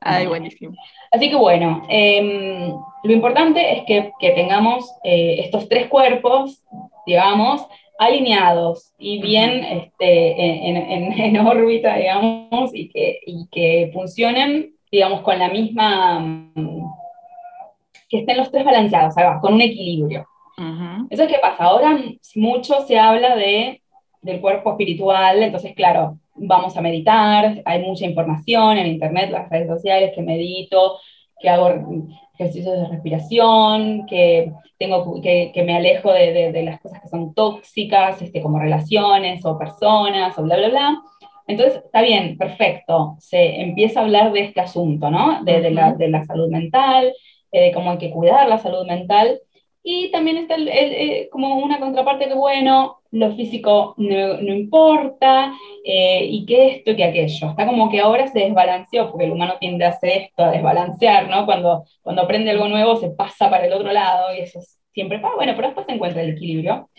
[0.00, 0.74] Ay, buenísimo.
[1.10, 6.64] Así que bueno, eh, lo importante es que, que tengamos eh, estos tres cuerpos,
[7.06, 7.66] digamos,
[7.98, 15.22] alineados y bien este, en, en, en órbita, digamos, y que, y que funcionen digamos,
[15.22, 16.52] con la misma,
[18.08, 20.26] que estén los tres balanceados, con un equilibrio.
[21.10, 21.64] Eso es que pasa.
[21.64, 21.98] Ahora
[22.34, 23.80] mucho se habla de,
[24.22, 29.68] del cuerpo espiritual, entonces, claro, vamos a meditar, hay mucha información en internet, las redes
[29.68, 30.98] sociales, que medito,
[31.40, 31.70] que hago
[32.34, 37.34] ejercicios de respiración, que, tengo, que, que me alejo de, de, las cosas que son
[37.34, 41.02] tóxicas, este, como relaciones o personas o bla, bla, bla.
[41.48, 45.42] Entonces, está bien, perfecto, se empieza a hablar de este asunto, ¿no?
[45.42, 47.12] De, de la, de la salud mental,
[47.50, 49.40] eh, de cómo hay que cuidar la salud mental,
[49.82, 56.26] y también está el, como una contraparte que, bueno, lo físico no, no importa, eh,
[56.26, 57.50] y que esto, que aquello.
[57.50, 61.30] Está como que ahora se desbalanceó, porque el humano tiende a hacer esto, a desbalancear,
[61.30, 61.46] ¿no?
[61.46, 65.22] Cuando, cuando aprende algo nuevo se pasa para el otro lado, y eso es siempre,
[65.24, 66.90] ah, bueno, pero después se encuentra el equilibrio.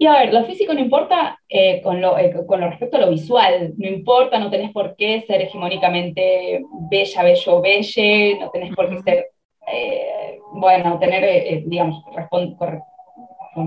[0.00, 3.00] Y a ver, lo físico no importa eh, con, lo, eh, con lo respecto a
[3.00, 8.74] lo visual, no importa, no tenés por qué ser hegemónicamente bella, bello, belle, no tenés
[8.76, 9.26] por qué ser
[9.72, 12.02] eh, bueno, tener, eh, eh, digamos,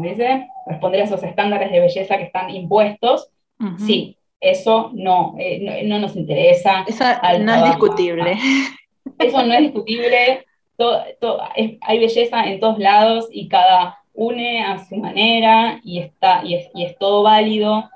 [0.01, 0.47] dice?
[0.65, 3.29] responder a esos estándares de belleza que están impuestos,
[3.85, 5.35] sí, eso no,
[5.83, 6.85] no, nos interesa.
[6.87, 7.03] Eso
[7.39, 8.37] no es discutible.
[9.19, 10.45] Eso no es discutible.
[11.81, 16.69] hay belleza en todos lados y cada une a su manera y, está, y, es,
[16.75, 17.89] y es todo válido.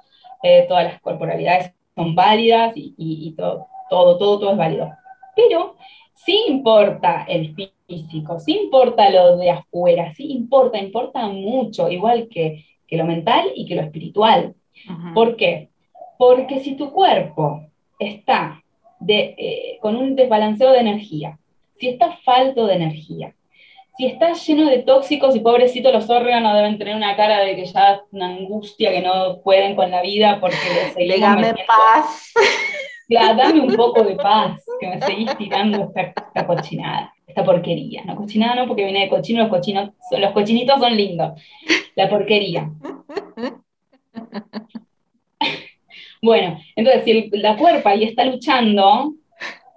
[0.68, 4.92] todas las corporalidades son válidas y, y, y todo, todo, todo, todo es válido.
[5.36, 5.76] Pero
[6.14, 12.66] sí importa el físico, sí importa lo de afuera, sí importa, importa mucho, igual que,
[12.88, 14.56] que lo mental y que lo espiritual.
[15.14, 15.70] ¿Por qué?
[16.18, 17.62] Porque si tu cuerpo
[18.00, 18.64] está
[19.00, 21.40] de, eh, con un desbalanceo de energía,
[21.80, 23.35] si está falto de energía,
[23.98, 27.66] si está lleno de tóxicos y pobrecitos los órganos deben tener una cara de que
[27.66, 30.58] ya una angustia que no pueden con la vida porque
[30.98, 31.22] les
[31.66, 32.34] paz.
[33.08, 38.04] Claro, dame un poco de paz, que me seguís tirando esta, cochinada, esta porquería.
[38.04, 41.40] No, cochinada no, porque viene de cochino, los, cochinos, los cochinitos son lindos.
[41.96, 42.70] La porquería.
[46.22, 49.14] Bueno, entonces, si la cuerpa ahí está luchando,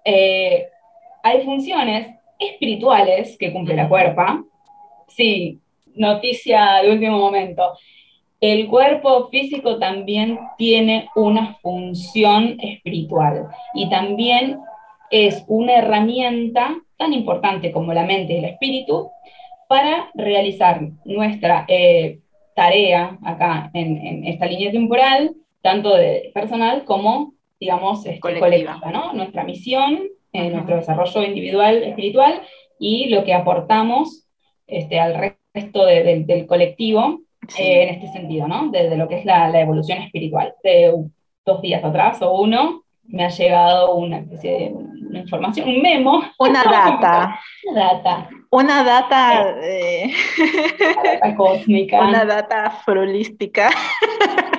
[0.02, 0.66] eh,
[1.22, 4.44] hay funciones espirituales que cumple la cuerpa.
[5.08, 5.58] Sí,
[5.94, 7.72] noticia de último momento
[8.40, 14.60] el cuerpo físico también tiene una función espiritual y también
[15.10, 19.10] es una herramienta tan importante como la mente y el espíritu
[19.68, 22.20] para realizar nuestra eh,
[22.54, 29.12] tarea acá en, esta línea temporal, tanto de personal como, digamos, este, colectiva, ¿no?
[29.14, 30.08] Nuestra misión,
[30.38, 32.42] eh, nuestro desarrollo individual, espiritual
[32.78, 34.28] y lo que aportamos
[34.68, 37.22] este, al resto del colectivo
[37.58, 38.70] eh, en este sentido, ¿no?
[38.70, 40.54] Desde lo que es la, la, evolución espiritual.
[40.62, 40.94] De
[41.44, 44.74] dos días atrás o uno, me ha llegado una especie de
[45.08, 46.22] una información, un memo.
[46.38, 47.40] Una data.
[47.64, 48.28] una data.
[48.50, 50.12] Una data, eh,
[51.04, 52.00] data cósmica.
[52.08, 53.70] Una data frulística.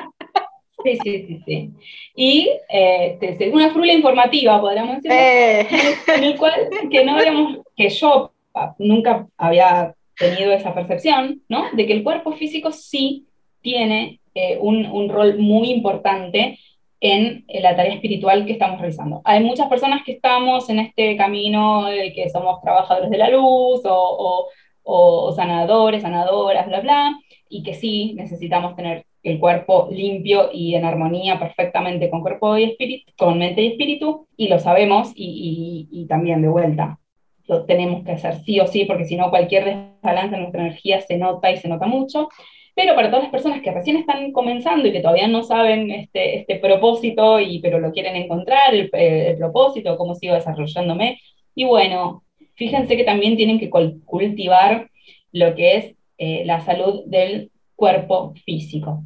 [0.84, 1.71] Sí, sí, sí, sí.
[2.15, 3.17] Y eh,
[3.51, 5.67] una frula informativa, podríamos decir, eh.
[6.15, 6.53] en el cual
[6.89, 8.32] que no habíamos, que yo
[8.77, 11.65] nunca había tenido esa percepción, ¿no?
[11.73, 13.25] De que el cuerpo físico sí
[13.61, 16.59] tiene eh, un, un, rol muy importante
[17.01, 19.21] en, la tarea espiritual que estamos realizando.
[19.25, 23.82] Hay muchas personas que estamos en este camino de que somos trabajadores de la luz
[23.86, 24.47] o, o,
[24.84, 27.19] o sanadores, sanadoras, bla, bla,
[27.49, 32.63] y que sí necesitamos tener el cuerpo limpio y en armonía perfectamente con cuerpo y
[32.63, 36.99] espíritu, con mente y espíritu, y lo sabemos, y, y, también de vuelta,
[37.47, 41.01] lo tenemos que hacer sí o sí, porque si no cualquier desbalance en nuestra energía
[41.01, 42.30] se nota y se nota mucho.
[42.76, 46.38] Pero para todas las personas que recién están comenzando y que todavía no saben este,
[46.39, 48.89] este propósito, y, pero lo quieren encontrar, el,
[49.38, 51.20] propósito, cómo sigo desarrollándome,
[51.55, 52.24] y bueno,
[52.55, 54.89] fíjense que también tienen que cultivar
[55.34, 59.03] lo que es eh, la salud del cuerpo físico,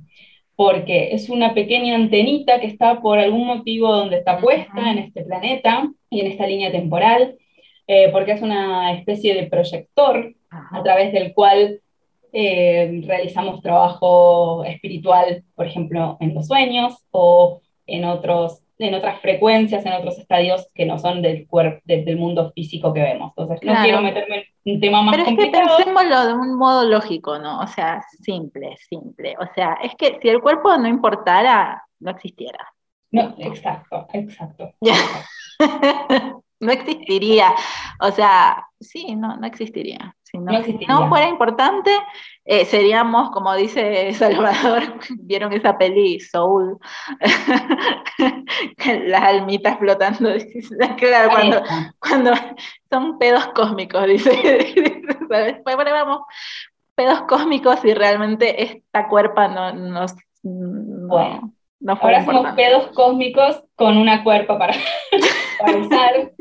[0.55, 5.24] porque es una pequeña antenita que está por algún motivo donde está puesta en este
[5.24, 7.38] planeta y en esta línea temporal,
[7.88, 11.82] eh, porque es una especie de proyector a través del cual
[12.34, 19.86] eh, realizamos trabajo espiritual, por ejemplo, en los sueños o en, otros, en otras frecuencias,
[19.86, 23.34] en otros estadios que no son del, cuerpo, del, mundo físico que vemos.
[23.38, 25.63] Entonces, no quiero meterme en un tema más Pero complicado.
[25.63, 27.59] es que pensémoslo de un modo lógico, ¿no?
[27.59, 29.36] O sea, simple, simple.
[29.39, 32.74] O sea, es que si el cuerpo no importara, no existiera.
[33.11, 34.74] No, exacto, exacto.
[36.59, 37.53] no existiría.
[37.99, 40.15] O sea, sí, no, no existiría.
[40.34, 41.91] Si no, no fuera importante,
[42.45, 46.79] eh, seríamos, como dice Salvador, vieron esa peli Soul,
[49.05, 50.29] las almitas flotando,
[50.97, 51.61] claro, cuando,
[51.99, 52.31] cuando,
[52.89, 54.31] son pedos cósmicos, dice,
[55.29, 56.21] después vamos
[56.95, 60.15] pedos cósmicos y realmente esta cuerpa no nos...
[60.41, 61.53] bueno,
[61.88, 64.73] ahora somos pedos cósmicos con una cuerpa para,
[65.59, 66.31] para usar.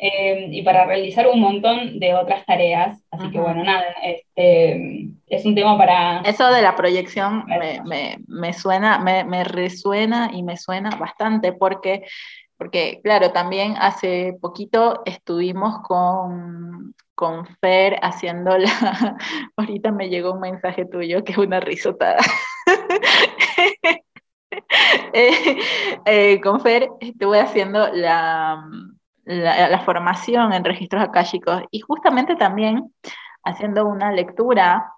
[0.00, 3.02] Em, y para realizar un montón de otras tareas.
[3.10, 6.20] Así que bueno, nada, este, es un tema para...
[6.20, 7.44] Eso de la proyección
[7.84, 12.04] me, me, suena, me, me, resuena y me suena bastante porque,
[12.56, 19.16] porque, claro, también hace poquito estuvimos con, con Fer haciendo la...
[19.56, 22.18] Ahorita me llegó un mensaje tuyo que es una risotada.
[25.12, 25.58] Eh,
[26.04, 28.62] eh, con Fer estuve haciendo la
[29.28, 32.94] la, formación en registros akáshicos y justamente también
[33.44, 34.92] haciendo una lectura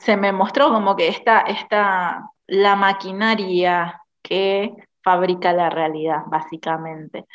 [0.00, 7.26] se me mostró como que esta, esta la maquinaria que fabrica la realidad, básicamente.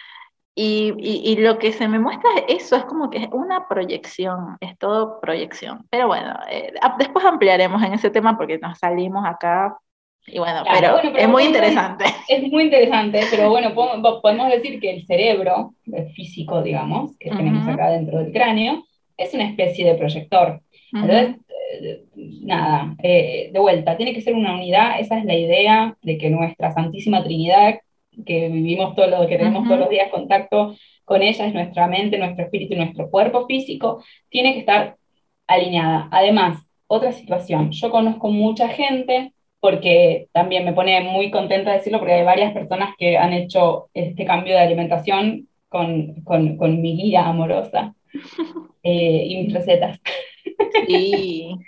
[0.53, 4.77] Y, y, lo que se me muestra eso, es como que es una proyección, es
[4.77, 5.87] todo proyección.
[5.89, 9.77] Pero bueno, eh, después ampliaremos en ese tema porque nos salimos acá
[10.27, 12.05] y bueno, pero, es muy interesante.
[12.27, 15.73] Es muy interesante, pero bueno, podemos decir que el cerebro
[16.15, 18.85] físico, digamos, que tenemos acá dentro del cráneo,
[19.17, 20.61] es una especie de proyector.
[20.93, 21.35] Entonces,
[21.81, 22.03] eh,
[22.43, 26.29] nada, eh, de vuelta, tiene que ser una unidad, esa es la idea de que
[26.29, 27.79] nuestra Santísima Trinidad,
[28.25, 32.17] que vivimos todo lo que tenemos todos los días contacto con ella, es nuestra mente,
[32.17, 34.95] nuestro espíritu y nuestro cuerpo físico, tiene que estar
[35.47, 36.07] alineada.
[36.11, 42.15] Además, otra situación, yo conozco mucha gente porque también me pone muy contenta decirlo, porque
[42.15, 47.27] hay varias personas que han hecho este cambio de alimentación con, con, con mi guía
[47.27, 47.95] amorosa
[48.83, 50.01] eh, y mis recetas.
[50.87, 51.55] Sí.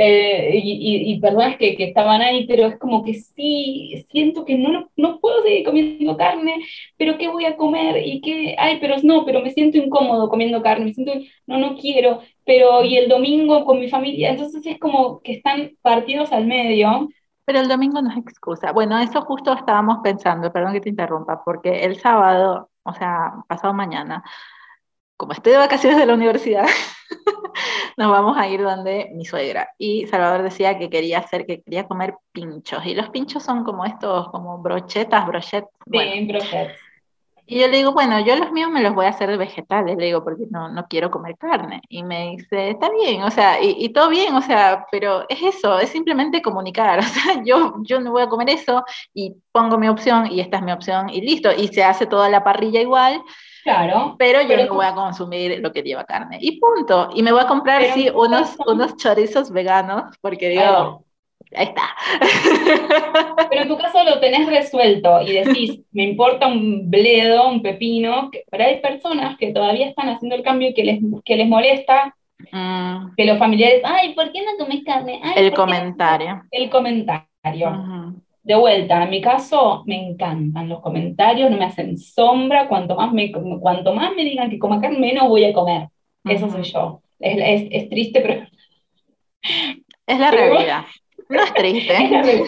[0.00, 4.56] Eh, y, y, personas que, que, estaban ahí, pero es como que sí, siento que
[4.56, 6.54] no, no puedo seguir comiendo carne,
[6.96, 8.06] pero ¿qué voy a comer?
[8.06, 11.14] Y que, ay, pero no, pero me siento incómodo comiendo carne, me siento,
[11.48, 15.72] no, no quiero, pero y el domingo con mi familia, entonces es como que están
[15.82, 17.08] partidos al medio
[17.48, 18.72] pero el domingo no es excusa.
[18.72, 23.72] Bueno, eso justo estábamos pensando, perdón que te interrumpa, porque el sábado, o sea, pasado
[23.72, 24.22] mañana,
[25.16, 26.66] como estoy de vacaciones de la universidad,
[27.96, 29.70] nos vamos a ir donde mi suegra.
[29.78, 32.84] Y Salvador decía que quería hacer, que quería comer pinchos.
[32.84, 35.70] Y los pinchos son como estos, como brochetas, brochettes.
[35.90, 36.76] Sí, brochettes.
[37.50, 39.96] Y yo le digo, bueno, yo los míos me los voy a hacer de vegetales,
[39.96, 41.80] le digo, porque no, no quiero comer carne.
[41.88, 45.78] Y me dice, está bien, o sea, y, todo bien, o sea, pero es eso,
[45.78, 48.84] es simplemente comunicar, o sea, yo, yo no voy a comer eso
[49.14, 52.28] y pongo mi opción y esta es mi opción y listo, y se hace toda
[52.28, 53.22] la parrilla igual.
[53.64, 54.16] Claro.
[54.18, 56.38] Pero yo no voy a consumir lo que lleva carne.
[56.40, 57.10] Y punto.
[57.14, 61.04] Y me voy a comprar, sí, unos, unos chorizos veganos, porque digo,
[61.54, 61.82] ahí está.
[63.50, 68.30] Pero en tu caso lo tenés resuelto y decís, me importa un bledo, un pepino,
[68.50, 72.14] pero hay personas que todavía están haciendo el cambio y que les, que les molesta
[72.52, 73.14] mm.
[73.16, 75.20] que los familiares, ay, ¿por qué no comes carne?
[75.36, 76.42] el comentario.
[76.50, 78.14] El comentario.
[78.42, 83.12] De vuelta, en mi caso me encantan los comentarios, no me hacen sombra, cuanto más
[83.12, 85.88] me, cuanto más me digan que coma carne, menos voy a comer.
[86.24, 87.02] Eso soy yo.
[87.18, 88.46] Es, es, triste, pero...
[90.06, 90.84] Es la realidad.
[91.28, 91.94] No es triste.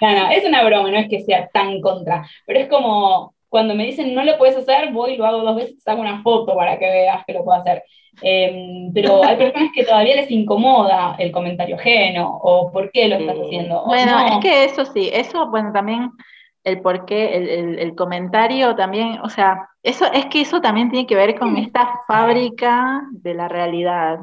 [0.00, 3.74] no, no, es una broma, no es que sea tan contra, pero es como cuando
[3.74, 6.56] me dicen no lo puedes hacer, voy y lo hago dos veces, hago una foto
[6.56, 7.82] para que veas que lo puedo hacer.
[8.20, 13.16] Em, pero hay personas que todavía les incomoda el comentario ajeno o por qué lo
[13.16, 13.84] estás haciendo.
[13.84, 16.10] Bueno, es que eso sí, eso, bueno, también
[16.64, 21.06] el por qué, el, el, comentario también, o sea, eso es que eso también tiene
[21.06, 24.20] que ver con esta fábrica de la realidad.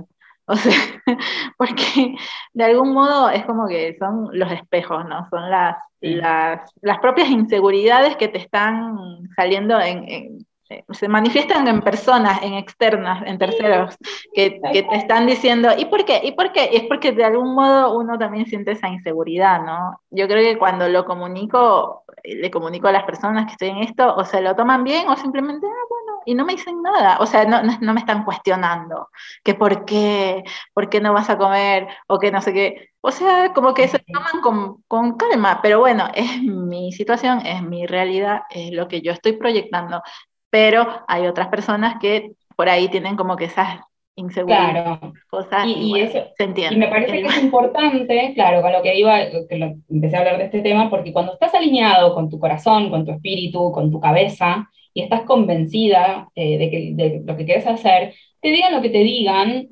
[0.50, 0.74] O sea,
[1.58, 2.16] porque
[2.54, 5.28] de algún modo es como que son los espejos, ¿no?
[5.30, 8.98] Son las, las, las propias inseguridades que te están
[9.36, 13.96] saliendo en, eh, se manifiestan en personas, en externas, en terceros,
[14.34, 16.22] que, que, te están diciendo, ¿y por qué?
[16.24, 16.70] ¿Y por qué?
[16.72, 20.00] Y es porque de algún modo uno también siente esa inseguridad, ¿no?
[20.12, 24.16] Yo creo que cuando lo comunico, le comunico a las personas que estoy en esto,
[24.16, 27.26] o se lo toman bien o simplemente, ah, bueno, y no me dicen nada, o
[27.26, 29.10] sea, no, no, me están cuestionando
[29.44, 30.44] que por qué,
[30.74, 33.88] por qué no vas a comer o que no sé qué, o sea, como que
[33.88, 38.88] se toman con, con calma, pero bueno, es mi situación, es mi realidad, es lo
[38.88, 40.02] que yo estoy proyectando,
[40.50, 43.80] pero hay otras personas que por ahí tienen como que esas
[44.16, 45.00] inseguridades,
[45.30, 46.76] cosas y, eso, se entiende.
[46.76, 50.38] Y me parece que es importante, claro, con lo que iba, que empecé a hablar
[50.38, 54.00] de este tema, porque cuando estás alineado con tu corazón, con tu espíritu, con tu
[54.00, 58.82] cabeza, y estás convencida eh, de, que, de lo que quieres hacer, te digan lo
[58.82, 59.70] que te digan,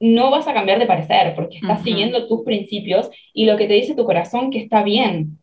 [0.00, 3.74] no vas a cambiar de parecer porque estás siguiendo tus principios y lo que te
[3.74, 5.38] dice tu corazón que está bien.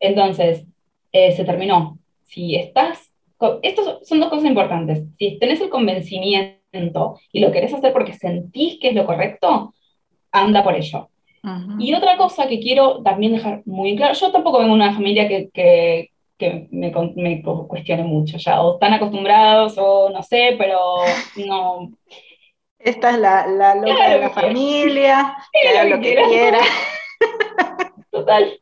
[0.00, 0.66] Entonces,
[1.12, 1.98] eh, se terminó.
[2.24, 3.14] Si estás,
[3.62, 5.06] estos son dos cosas importantes.
[5.16, 9.74] Si tenés el convencimiento y lo querés hacer porque sentís que es lo correcto,
[10.32, 11.08] anda por ello.
[11.78, 15.28] Y otra cosa que quiero también dejar muy claro, yo tampoco vengo de una familia
[15.28, 20.78] que, que, que me, me, cuestione mucho, ya, o están acostumbrados o no sé, pero
[21.46, 21.90] no,
[22.78, 26.58] esta es la, la loca de la familia, que haga lo que quiera.
[28.10, 28.60] Total.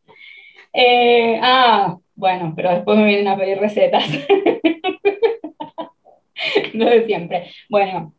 [0.73, 4.09] Eh, ah, bueno, pero después me vienen a pedir recetas.
[6.75, 7.51] no de siempre.
[7.69, 8.15] Bueno,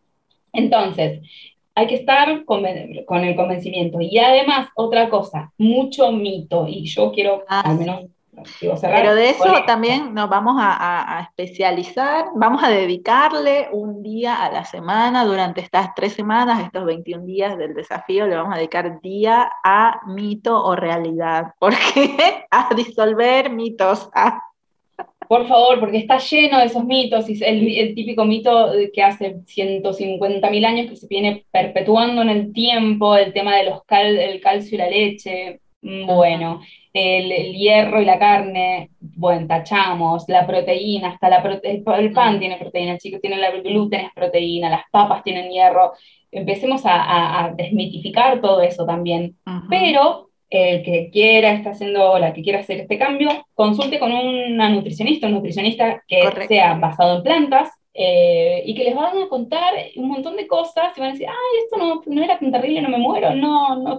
[0.53, 1.21] entonces,
[1.73, 2.63] hay que estar con,
[3.05, 3.99] con, el convencimiento.
[3.99, 8.05] Y además, otra cosa, mucho mito, y yo quiero ah, al menos
[8.81, 14.65] pero de eso también nos vamos a, especializar, vamos a dedicarle un día a la
[14.65, 19.51] semana durante estas tres semanas, estos 21 días del desafío, le vamos a dedicar día
[19.63, 24.09] a mito o realidad, porque a disolver mitos.
[25.27, 29.41] Por favor, porque está lleno de esos mitos, y el, el típico mito que hace
[29.45, 34.75] 150 mil años que se viene perpetuando en el tiempo, el tema del de calcio
[34.75, 35.61] y la leche.
[35.85, 36.61] Bueno,
[36.93, 42.93] el, hierro y la carne, bueno, tachamos, la proteína, hasta la el, pan tiene proteína,
[42.93, 45.93] el chico tiene la gluten, es proteína, las papas tienen hierro.
[46.31, 49.37] Empecemos a, desmitificar todo eso también.
[49.69, 54.69] Pero el que quiera, está haciendo, la que quiera hacer este cambio, consulte con una
[54.69, 59.73] nutricionista, un nutricionista que sea basado en plantas, eh, y que les van a contar
[59.95, 62.81] un montón de cosas y van a decir, ay, esto no, no era tan terrible,
[62.81, 63.97] no me muero, no, no,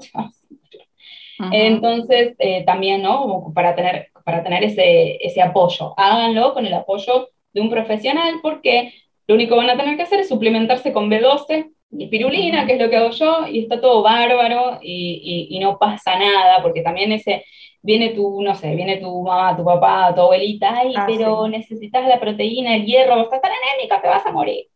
[1.52, 3.52] entonces, eh, también, ¿no?
[3.54, 5.94] Para tener, para tener ese, ese apoyo.
[5.96, 8.92] Háganlo con el apoyo de un profesional porque
[9.26, 12.74] lo único que van a tener que hacer es suplementarse con B12 y pirulina, que
[12.74, 16.82] es lo que hago yo, y está todo bárbaro y, y, no pasa nada, porque
[16.82, 17.44] también ese,
[17.82, 22.06] viene tu, no sé, viene tu mamá, tu papá, tu abuelita, ay, ah, pero necesitas
[22.06, 24.66] la proteína, el hierro, vas a estar anémica, te vas a morir.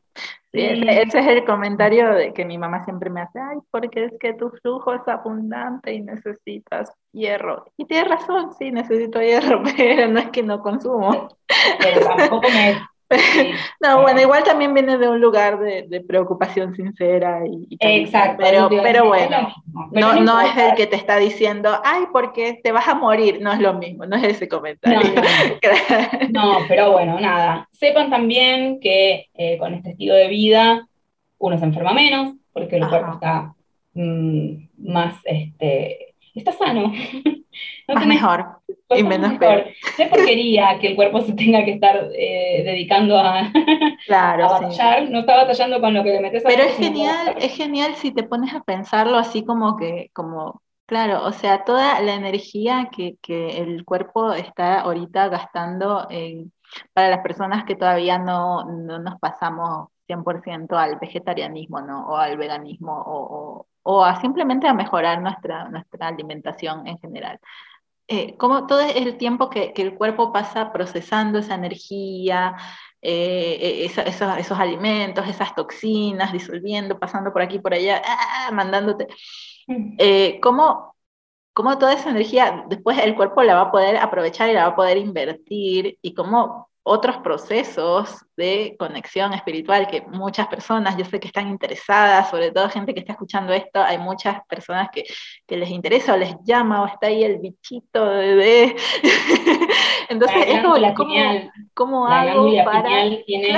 [0.52, 4.12] Sí, ese, es el comentario de que mi mamá siempre me hace, ay, porque es
[4.18, 7.66] que tu flujo es abundante y necesitas hierro.
[7.76, 11.28] Y tienes razón, sí, necesito hierro, pero no es que no consumo.
[11.78, 12.80] Pero tampoco me
[13.80, 18.42] no, bueno, igual también viene de un lugar de, preocupación sincera y, Exacto.
[18.42, 19.52] Pero, pero bueno,
[19.92, 23.52] no, no, es el que te está diciendo, ay, porque te vas a morir, no
[23.52, 25.00] es lo mismo, no es ese comentario.
[26.30, 27.68] No, pero bueno, nada.
[27.72, 30.86] Sepan también que eh, con este estilo de vida
[31.38, 33.54] uno se enferma menos, porque el cuerpo está
[33.94, 36.92] mm, más, este, está sano.
[37.94, 38.46] más mejor
[38.90, 39.66] y menos mejor.
[39.98, 43.50] Es porquería que el cuerpo se tenga que estar eh, dedicando a,
[44.06, 45.10] claro, batallar.
[45.10, 48.12] No está batallando con lo que le metes a Pero es genial, es genial si
[48.12, 53.16] te pones a pensarlo así como que, como, claro, o sea, toda la energía que,
[53.22, 56.08] que el cuerpo está ahorita gastando
[56.92, 62.06] para las personas que todavía no, no nos pasamos 100% al vegetarianismo ¿no?
[62.08, 67.38] o al veganismo o, o, a simplemente a mejorar nuestra, nuestra alimentación en general.
[68.12, 72.56] Eh, como todo el tiempo que, el cuerpo pasa procesando esa energía,
[73.00, 79.06] eh, eh, esos, alimentos, esas toxinas, disolviendo, pasando por aquí, por allá, ah, mandándote.
[79.68, 79.96] Mm.
[80.42, 80.96] ¿cómo,
[81.52, 84.72] ¿Cómo toda esa energía después el cuerpo la va a poder aprovechar y la va
[84.72, 85.96] a poder invertir?
[86.02, 92.30] ¿Y cómo otros procesos de conexión espiritual que muchas personas, yo sé que están interesadas,
[92.30, 95.04] sobre todo gente que está escuchando esto, hay muchas personas que,
[95.56, 98.76] les interesa o les llama o está ahí el bichito de bebé.
[100.08, 100.94] Entonces, es como, la
[101.74, 103.24] ¿cómo, hago para...?
[103.26, 103.52] tiene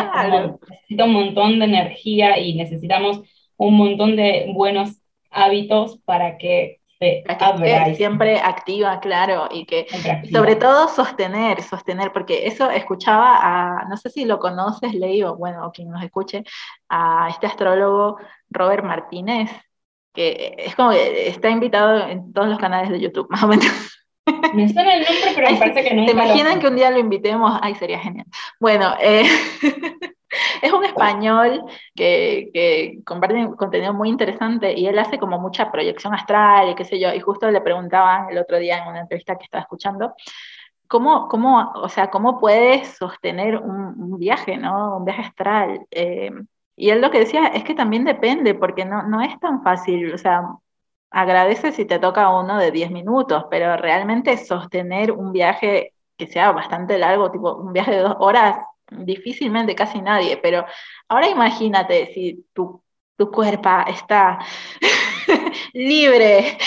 [0.68, 3.22] necesita un montón de energía y necesitamos
[3.56, 5.00] un montón de buenos
[5.30, 6.81] hábitos para que
[7.96, 9.86] siempre activa, claro, y que
[10.32, 15.36] sobre todo sostener, sostener, porque eso escuchaba a, no sé si lo conoces, leí, o
[15.36, 16.44] bueno, quien nos escuche,
[16.88, 18.18] a este astrólogo
[18.50, 19.50] Robert Martínez,
[20.14, 23.98] que es como que está invitado en todos los canales de YouTube, más o menos.
[24.54, 26.98] Me suena el nombre, pero me parece que nunca ¿Te imaginan que un día lo
[26.98, 27.58] invitemos?
[27.60, 28.26] Ay, sería genial.
[28.60, 29.24] Bueno, eh,
[30.62, 31.64] es un español
[31.94, 36.84] que, que, comparte contenido muy interesante y él hace como mucha proyección astral y qué
[36.84, 37.12] sé yo.
[37.12, 40.14] Y justo le preguntaban el otro día en una entrevista que estaba escuchando,
[40.88, 44.98] ¿cómo, cómo, o sea, cómo puedes sostener un, viaje, ¿no?
[44.98, 45.86] Un viaje astral?
[45.90, 46.30] Eh,
[46.76, 50.14] y él lo que decía es que también depende, porque no, no es tan fácil,
[50.14, 50.42] o sea,
[51.10, 56.52] agradece si te toca uno de 10 minutos, pero realmente sostener un viaje que sea
[56.52, 58.56] bastante largo, tipo un viaje de dos horas,
[58.98, 60.64] difícilmente casi nadie, pero
[61.08, 62.82] ahora imagínate si tu,
[63.16, 64.38] tu cuerpo está
[65.72, 66.58] libre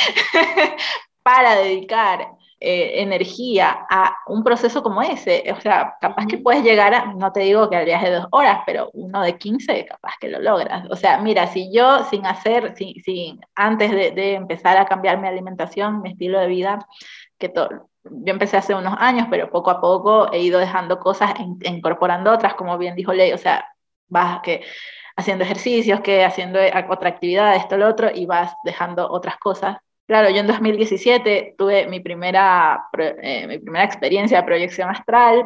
[1.24, 2.36] para dedicar
[2.68, 5.44] eh, energía a un proceso como ese.
[5.56, 8.28] O sea, capaz que puedes llegar a, no te digo que al viaje de dos
[8.32, 10.88] horas, pero uno de 15, capaz que lo logras.
[10.90, 15.20] O sea, mira, si yo sin hacer, sin, sin antes de, de, empezar a cambiar
[15.20, 16.88] mi alimentación, mi estilo de vida,
[17.38, 21.34] que todo, yo empecé hace unos años, pero poco a poco he ido dejando cosas,
[21.40, 23.68] e incorporando otras, como bien dijo Ley, o sea,
[24.07, 24.64] vas que
[25.16, 26.60] haciendo ejercicios, que haciendo
[26.90, 29.78] otra actividad, esto, lo otro, y vas dejando otras cosas.
[30.07, 35.45] Claro, yo en 2017 tuve mi primera, eh, mi primera experiencia de proyección astral,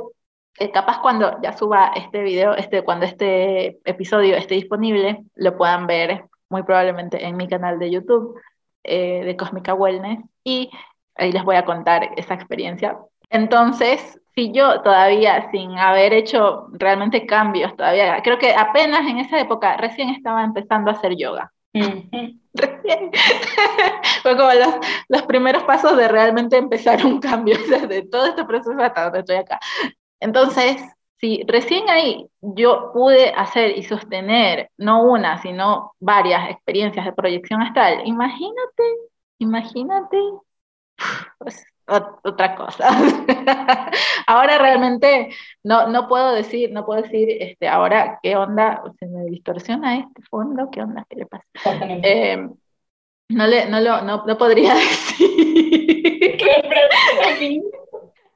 [0.53, 5.87] que capaz cuando ya suba este video, este, cuando este episodio esté disponible, lo puedan
[5.87, 8.39] ver muy probablemente en mi canal de YouTube
[8.83, 10.69] eh, de Cósmica Wellness y
[11.19, 12.97] ahí les voy a contar esa experiencia.
[13.29, 19.39] Entonces, si yo todavía sin haber hecho realmente cambios, todavía creo que apenas en esa
[19.39, 21.51] época recién estaba empezando a hacer yoga.
[22.53, 23.11] Recién.
[24.23, 24.75] Fue como los,
[25.07, 27.55] los, primeros pasos de realmente empezar un cambio,
[27.87, 29.59] de todo este proceso hasta donde estoy acá.
[30.19, 30.81] Entonces,
[31.19, 37.61] si recién ahí yo pude hacer y sostener no una, sino varias experiencias de proyección
[37.61, 38.83] astral, imagínate,
[39.37, 40.17] imagínate,
[41.39, 42.87] pues, otra cosa.
[44.27, 45.29] ahora realmente
[45.63, 50.21] no, no puedo decir, no puedo decir este, ahora qué onda, se me distorsiona este
[50.29, 51.45] fondo, qué onda, qué le pasa.
[52.03, 52.47] Eh,
[53.29, 55.19] no, le, no, lo, no, no podría decir.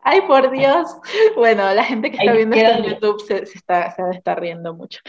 [0.05, 0.89] Ay, por Dios.
[1.35, 4.73] Bueno, la gente que está viendo esto en YouTube se, se, está, se está riendo
[4.73, 4.99] mucho.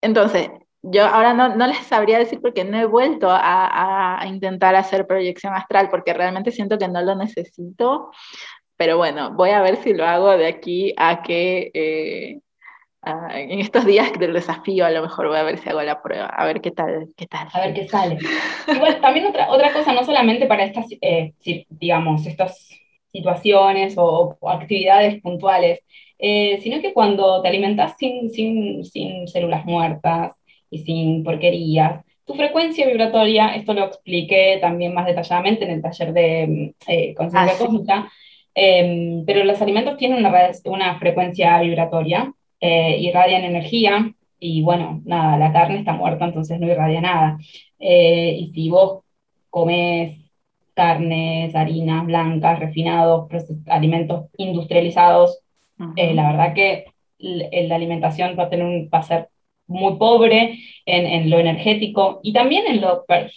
[0.00, 0.50] Entonces,
[0.86, 5.06] yo ahora no, no, les sabría decir porque no he vuelto a, a, intentar hacer
[5.06, 8.10] proyección astral porque realmente siento que no lo necesito,
[8.76, 12.40] pero bueno, voy a ver si lo hago de aquí a que eh,
[13.00, 16.02] a, en estos días del desafío a lo mejor voy a ver si hago la
[16.02, 17.08] prueba, a ver qué tal.
[17.16, 17.48] Qué tal.
[17.52, 18.18] A ver qué sale.
[18.68, 21.32] Igual, también otra, otra cosa, no solamente para estas, eh,
[21.70, 22.68] digamos, estas
[23.10, 25.80] situaciones o, o actividades puntuales,
[26.18, 30.32] eh, sino que cuando te alimentas sin, sin, sin células muertas,
[30.74, 32.04] y sin porquerías.
[32.24, 37.14] Tu frecuencia vibratoria, esto lo expliqué también más detalladamente en el taller de mm, eh,
[37.14, 38.10] conciencia ah, cósmica,
[38.54, 40.32] em, pero los alimentos tienen una,
[40.64, 46.66] una frecuencia vibratoria, eh, irradian energía, y bueno, nada, la carne está muerta, entonces no
[46.66, 47.38] irradia nada.
[47.78, 49.02] Eh, y si vos
[49.50, 50.18] comes
[50.74, 53.28] carnes, harinas blancas, refinados,
[53.66, 55.40] alimentos industrializados,
[55.96, 56.84] eh, la verdad que
[57.18, 59.28] la alimentación va a, tener un, va a ser
[59.66, 63.30] muy pobre en, en, lo energético y también en lo, eh,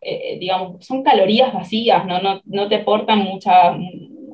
[0.00, 3.76] eh, digamos, son calorías vacías, no, no, no te aportan muchas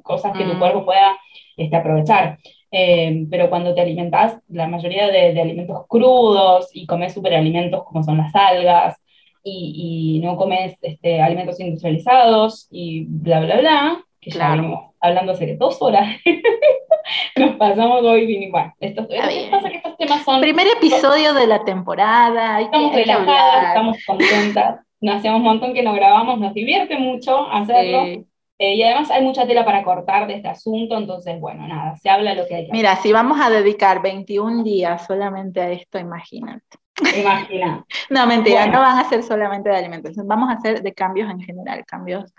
[0.03, 0.59] cosas que tu mm.
[0.59, 1.17] cuerpo pueda
[1.57, 2.39] este, aprovechar.
[2.71, 8.03] Eh, pero cuando te alimentas, la mayoría de, de alimentos crudos y comes superalimentos como
[8.03, 8.97] son las algas
[9.43, 15.33] y, y no comes este, alimentos industrializados y bla, bla, bla, que ya venimos hablando
[15.33, 16.17] hace dos horas
[17.37, 18.73] nos pasamos hoy bien igual.
[18.81, 20.41] Estos, pasa que estos temas son...
[20.41, 22.61] Primer episodio de la temporada.
[22.61, 24.81] Estamos relajadas, estamos contentas.
[25.01, 28.25] Nos hacemos un montón que nos grabamos, nos divierte mucho hacerlo.
[28.59, 32.09] Eh, y además hay mucha tela para cortar de este asunto, entonces, bueno, nada, se
[32.09, 35.99] habla lo que hay que Mira, si vamos a dedicar 21 días solamente a esto,
[35.99, 36.79] imagínate.
[37.21, 37.85] Imagina.
[38.11, 41.41] no, mentira, no van a ser solamente de alimentación, vamos a hacer de cambios en
[41.43, 42.33] general, cambios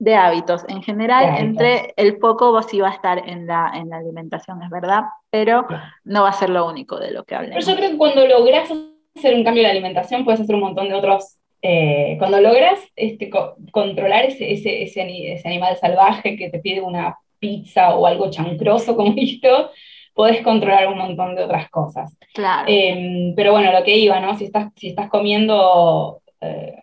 [0.00, 3.98] de hábitos en general, entre el poco sí va a estar en la, en la
[3.98, 5.66] alimentación, es verdad, pero
[6.04, 7.62] no va a ser lo único de lo que hablemos.
[7.62, 8.70] Pero yo creo que cuando logras
[9.14, 11.36] hacer un cambio de la alimentación, puedes hacer un montón de otros.
[11.60, 13.30] Eh, cuando logras este,
[13.70, 18.96] controlar ese, ese, ese, ese, animal salvaje que te pide una pizza o algo chancroso
[18.96, 19.70] como esto,
[20.14, 22.16] puedes controlar un montón de otras cosas.
[22.32, 22.64] Claro.
[22.66, 24.34] Em, pero bueno, lo que iba, ¿no?
[24.34, 26.76] Si estás, si estás comiendo eh,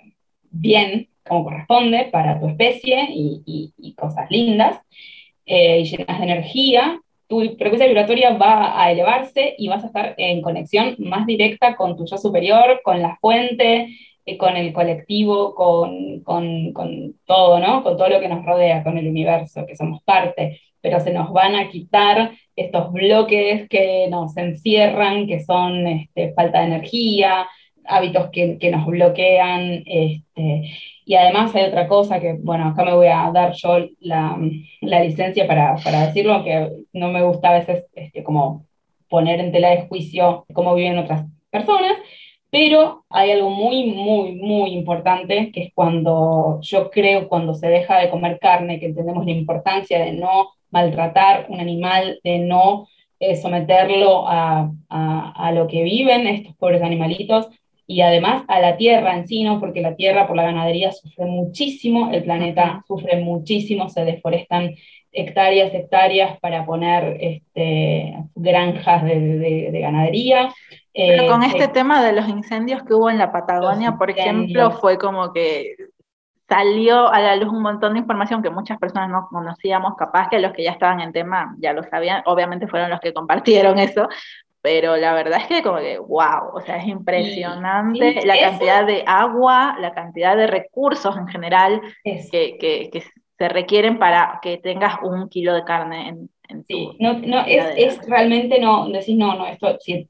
[0.51, 4.79] bien, como corresponde para tu especie y, cosas lindas
[5.45, 10.15] eh, y llenas de energía, tu frecuencia vibratoria va a elevarse y vas a estar
[10.17, 13.89] en conexión más directa con tu yo superior, con la fuente,
[14.25, 16.23] eh, con el colectivo, con,
[17.25, 17.83] todo, ¿no?
[17.83, 21.31] Con todo lo que nos rodea, con el universo, que somos parte, pero se nos
[21.33, 27.47] van a quitar estos bloques que nos encierran, que son este, falta de energía,
[27.85, 30.71] hábitos que, que nos bloquean, este,
[31.07, 34.37] y además hay otra cosa que, bueno, acá me voy a dar yo la,
[34.81, 38.65] la licencia para, para, decirlo, que no me gusta a veces este, como
[39.07, 41.93] poner en tela de juicio cómo viven otras personas,
[42.49, 47.99] pero hay algo muy, muy, muy importante, que es cuando yo creo, cuando se deja
[47.99, 52.89] de comer carne, que entendemos la importancia de no maltratar un animal, de no
[53.21, 57.47] eh, someterlo a, a, a, lo que viven estos pobres animalitos,
[57.87, 59.61] y además a la tierra en sí, ¿no?
[59.61, 64.75] porque la tierra por la ganadería sufre muchísimo, el planeta sufre muchísimo, se deforestan
[65.13, 70.53] hectáreas, hectáreas para poner este, granjas de, ganadería.
[70.93, 74.71] Pero con eh, este tema de los incendios que hubo en la Patagonia, por ejemplo,
[74.71, 75.75] fue como que
[76.49, 80.39] salió a la luz un montón de información que muchas personas no conocíamos, capaz que
[80.39, 84.07] los que ya estaban en tema ya lo sabían, obviamente fueron los que compartieron eso,
[84.67, 89.01] pero la verdad es que como que, wow, o sea, es impresionante la cantidad de
[89.07, 93.03] agua, la cantidad de recursos en general que, que,
[93.37, 97.63] se requieren para que tengas un kilo de carne en, en Sí, no, no es,
[97.77, 100.09] es, realmente no, decís, no, no, esto, sí.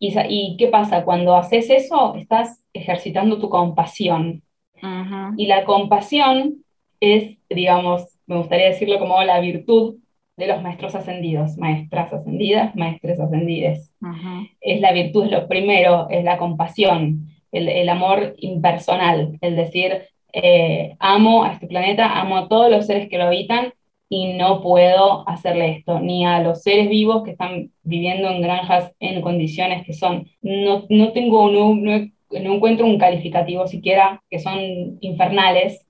[0.00, 1.04] Y, ¿Y qué pasa?
[1.04, 4.42] Cuando haces eso, estás ejercitando tu compasión.
[5.36, 6.64] Y la compasión
[6.98, 10.01] es, digamos, me gustaría decirlo como la virtud
[10.42, 13.94] de los maestros ascendidos, maestras ascendidas, maestres ascendides.
[14.60, 20.02] Es la virtud, es lo primero, es la compasión, el, el amor impersonal, el decir,
[20.32, 23.72] eh, amo a este planeta, amo a todos los seres que lo habitan
[24.08, 28.92] y no puedo hacerle esto, ni a los seres vivos que están viviendo en granjas
[28.98, 34.58] en condiciones que son, no, no tengo, no, no, encuentro un calificativo siquiera, que son
[35.00, 35.86] infernales,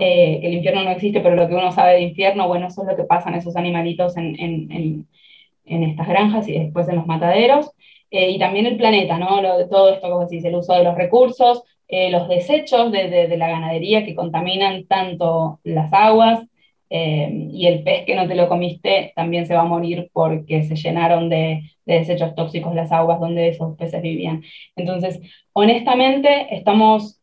[0.00, 2.88] eh, el infierno no existe, pero lo que uno sabe de infierno, bueno, eso es
[2.88, 5.06] lo que pasan esos animalitos en, en,
[5.64, 7.70] en, estas granjas y después en los mataderos.
[8.10, 9.40] Eh, y también el planeta, ¿no?
[9.40, 13.08] Lo de todo esto, como decís, el uso de los recursos, eh, los desechos de,
[13.08, 16.46] de, la ganadería que contaminan tanto las aguas
[16.94, 20.76] y el pez que no te lo comiste también se va a morir porque se
[20.76, 24.42] llenaron de, de desechos tóxicos las aguas donde esos peces vivían.
[24.76, 25.18] Entonces,
[25.54, 27.18] honestamente, estamos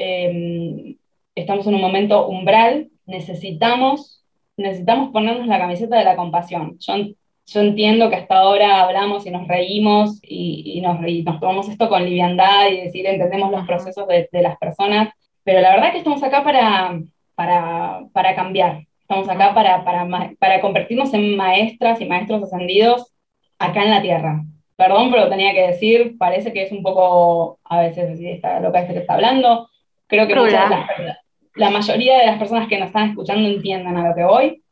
[1.40, 4.24] estamos en un momento umbral, necesitamos,
[4.58, 6.78] necesitamos ponernos la camiseta de la compasión.
[6.80, 6.94] Yo,
[7.46, 11.90] yo entiendo que hasta ahora hablamos y nos reímos y, y nos, nos, tomamos esto
[11.90, 15.10] con liviandad y decir, entendemos los procesos de, de, las personas,
[15.44, 17.00] pero la verdad que estamos acá para,
[17.36, 18.84] para, para cambiar.
[19.02, 23.12] Estamos acá para, para, para convertirnos en maestras y maestros ascendidos
[23.58, 24.44] acá en la tierra.
[24.76, 28.94] Perdón, pero tenía que decir, parece que es un poco, a veces, está loca este
[28.94, 29.70] que está hablando,
[30.08, 30.76] creo que muchas de
[31.06, 31.18] las,
[31.60, 34.64] la mayoría de las personas que nos están escuchando entiendan a lo que voy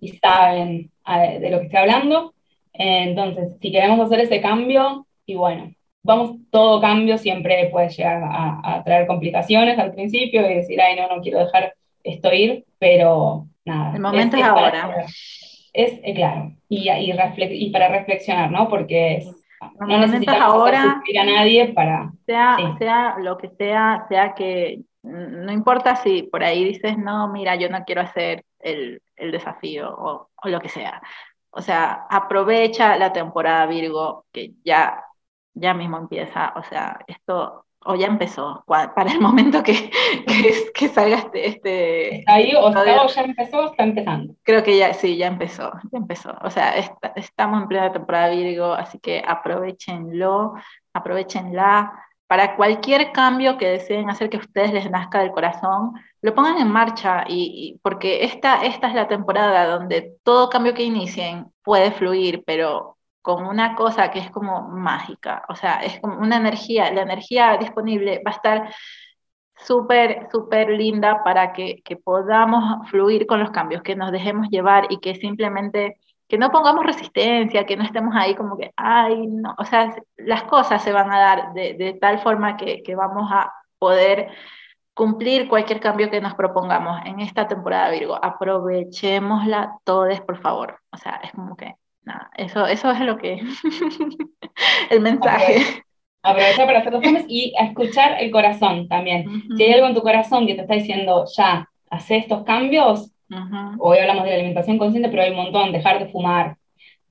[0.00, 2.32] y saben de lo que estoy hablando.
[2.72, 5.72] Entonces, si queremos hacer ese cambio, y bueno,
[6.02, 11.14] vamos, todo cambio siempre puede llegar a, traer complicaciones al principio y decir, ay, no,
[11.14, 13.94] no quiero dejar esto ir, pero nada.
[13.94, 15.04] El momento es, ahora.
[15.72, 17.12] es, eh, claro, y, y,
[17.50, 18.68] y, para reflexionar, ¿no?
[18.68, 19.22] Porque
[19.80, 22.10] no necesitamos ahora, a nadie para...
[22.24, 27.56] Sea, sea lo que sea, sea que no importa si por ahí dices, no, mira,
[27.56, 31.00] yo no quiero hacer el, el desafío o, o, lo que sea.
[31.50, 35.04] O sea, aprovecha la temporada Virgo que ya,
[35.54, 36.52] ya mismo empieza.
[36.56, 39.90] O sea, esto o ya empezó, para el momento que,
[40.26, 41.48] que, que salga este...
[41.48, 44.34] este ahí o, ya empezó o está empezando?
[44.42, 46.34] Creo que ya, sí, ya empezó, ya empezó.
[46.42, 46.74] O sea,
[47.14, 50.54] estamos en plena temporada Virgo, así que aprovechenlo,
[50.92, 55.92] aprovechenla para cualquier cambio que deseen hacer que ustedes les nazca del corazón,
[56.22, 60.82] lo pongan en marcha y, porque esta, esta es la temporada donde todo cambio que
[60.82, 66.18] inicien puede fluir, pero con una cosa que es como mágica, o sea, es como
[66.18, 68.74] una energía, la energía disponible va a estar
[69.56, 74.86] súper, súper linda para que, que podamos fluir con los cambios, que nos dejemos llevar
[74.90, 75.98] y que simplemente
[76.28, 80.42] que no pongamos resistencia, que no estemos ahí como que, ay, no, o sea, las
[80.44, 84.28] cosas se van a dar de, de tal forma que, que, vamos a poder
[84.94, 88.18] cumplir cualquier cambio que nos propongamos en esta temporada Virgo.
[88.20, 90.80] Aprovechémosla todos, por favor.
[90.90, 93.40] O sea, es como que, nada, eso, eso es lo que,
[94.90, 95.84] el mensaje.
[96.22, 99.44] Aprovecha para hacer los cambios y a escuchar el corazón también.
[99.56, 103.12] Si hay algo en tu corazón que te está diciendo, ya, hace estos cambios,
[103.78, 106.56] Hoy hablamos de la alimentación consciente, pero hay un montón, dejar de fumar,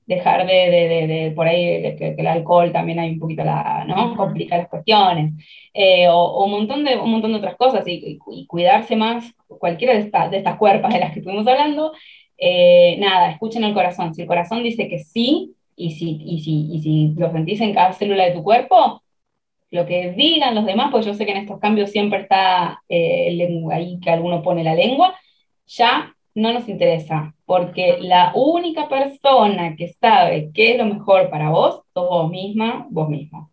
[0.06, 4.16] dejar de, de, de, por ahí, que, el alcohol también hay un poquito, la, ¿no?
[4.16, 5.32] Complica las cuestiones,
[5.74, 10.04] eh, o, un, montón de, un montón de otras cosas, y, cuidarse más, cualquiera de,
[10.30, 11.92] de estas cuerpas de las que estuvimos hablando,
[12.38, 16.68] eh, nada, escuchen el corazón, si el corazón dice que sí, y si, y, si,
[16.72, 19.02] y si lo sentís en cada célula de tu cuerpo,
[19.70, 23.66] lo que digan los demás, pues yo sé que en estos cambios siempre está eh,
[23.72, 25.14] ahí que alguno pone la lengua,
[25.66, 31.50] ya no nos interesa, porque la única persona que sabe qué es lo mejor para
[31.50, 33.50] vos, sos vos misma, vos mismo.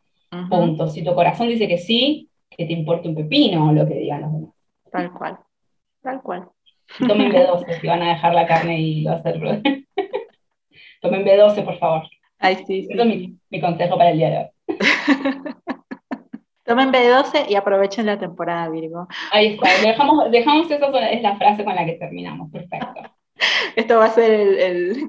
[0.50, 0.88] Punto.
[0.88, 4.34] Si tu corazón dice que sí, que te importa un pepino lo que digan los
[4.34, 4.54] demás.
[4.92, 5.40] Tal cual,
[6.02, 6.50] tal cual.
[7.00, 9.40] Tomen B12 si van a dejar la carne y lo hacer.
[11.02, 12.04] Tomen B12, por favor.
[12.40, 14.78] Ay, sí, Eso es mi, mi consejo para el día de hoy.
[16.64, 19.08] Tomen B12 y aprovechen la temporada, Virgo.
[19.32, 23.02] Ahí está, dejamos, dejamos esa, es la frase con la que terminamos, perfecto.
[23.76, 25.08] Esto va a ser el, el,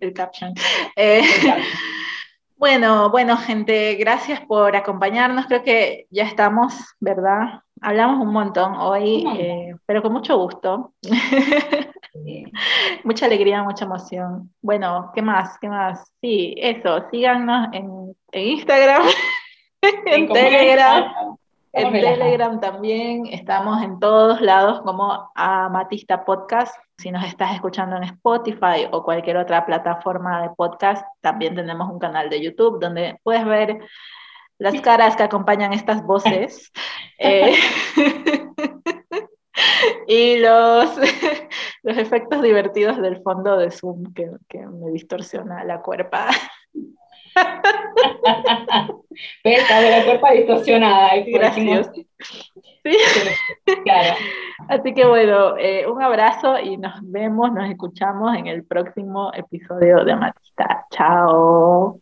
[0.00, 0.52] el caption.
[0.96, 1.22] Eh,
[2.56, 5.46] bueno, bueno, gente, gracias por acompañarnos.
[5.46, 7.60] Creo que ya estamos, ¿verdad?
[7.80, 10.92] Hablamos un montón hoy, eh, pero con mucho gusto.
[13.04, 14.50] Mucha alegría, mucha emoción.
[14.62, 15.58] Bueno, ¿qué más?
[15.58, 16.10] ¿Qué más?
[16.20, 19.02] Sí, eso, síganos en, en Instagram,
[20.06, 21.36] en Telegram.
[21.72, 26.74] En Telegram también estamos en todos lados como Amatista Podcast.
[26.96, 31.98] Si nos estás escuchando en Spotify o cualquier otra plataforma de podcast, también tenemos un
[31.98, 33.78] canal de YouTube donde puedes ver
[34.58, 36.72] las caras que acompañan estas voces
[37.18, 37.54] eh,
[40.06, 40.96] y los,
[41.82, 46.28] los efectos divertidos del fondo de Zoom que, que me distorsiona la cuerpa.
[49.42, 51.10] Pesa de la cuerpa distorsionada.
[51.26, 51.90] Gracias.
[52.84, 52.96] Sí.
[53.84, 54.14] Claro.
[54.68, 60.04] Así que bueno, eh, un abrazo y nos vemos, nos escuchamos en el próximo episodio
[60.04, 60.86] de Amatista.
[60.90, 62.00] Chao.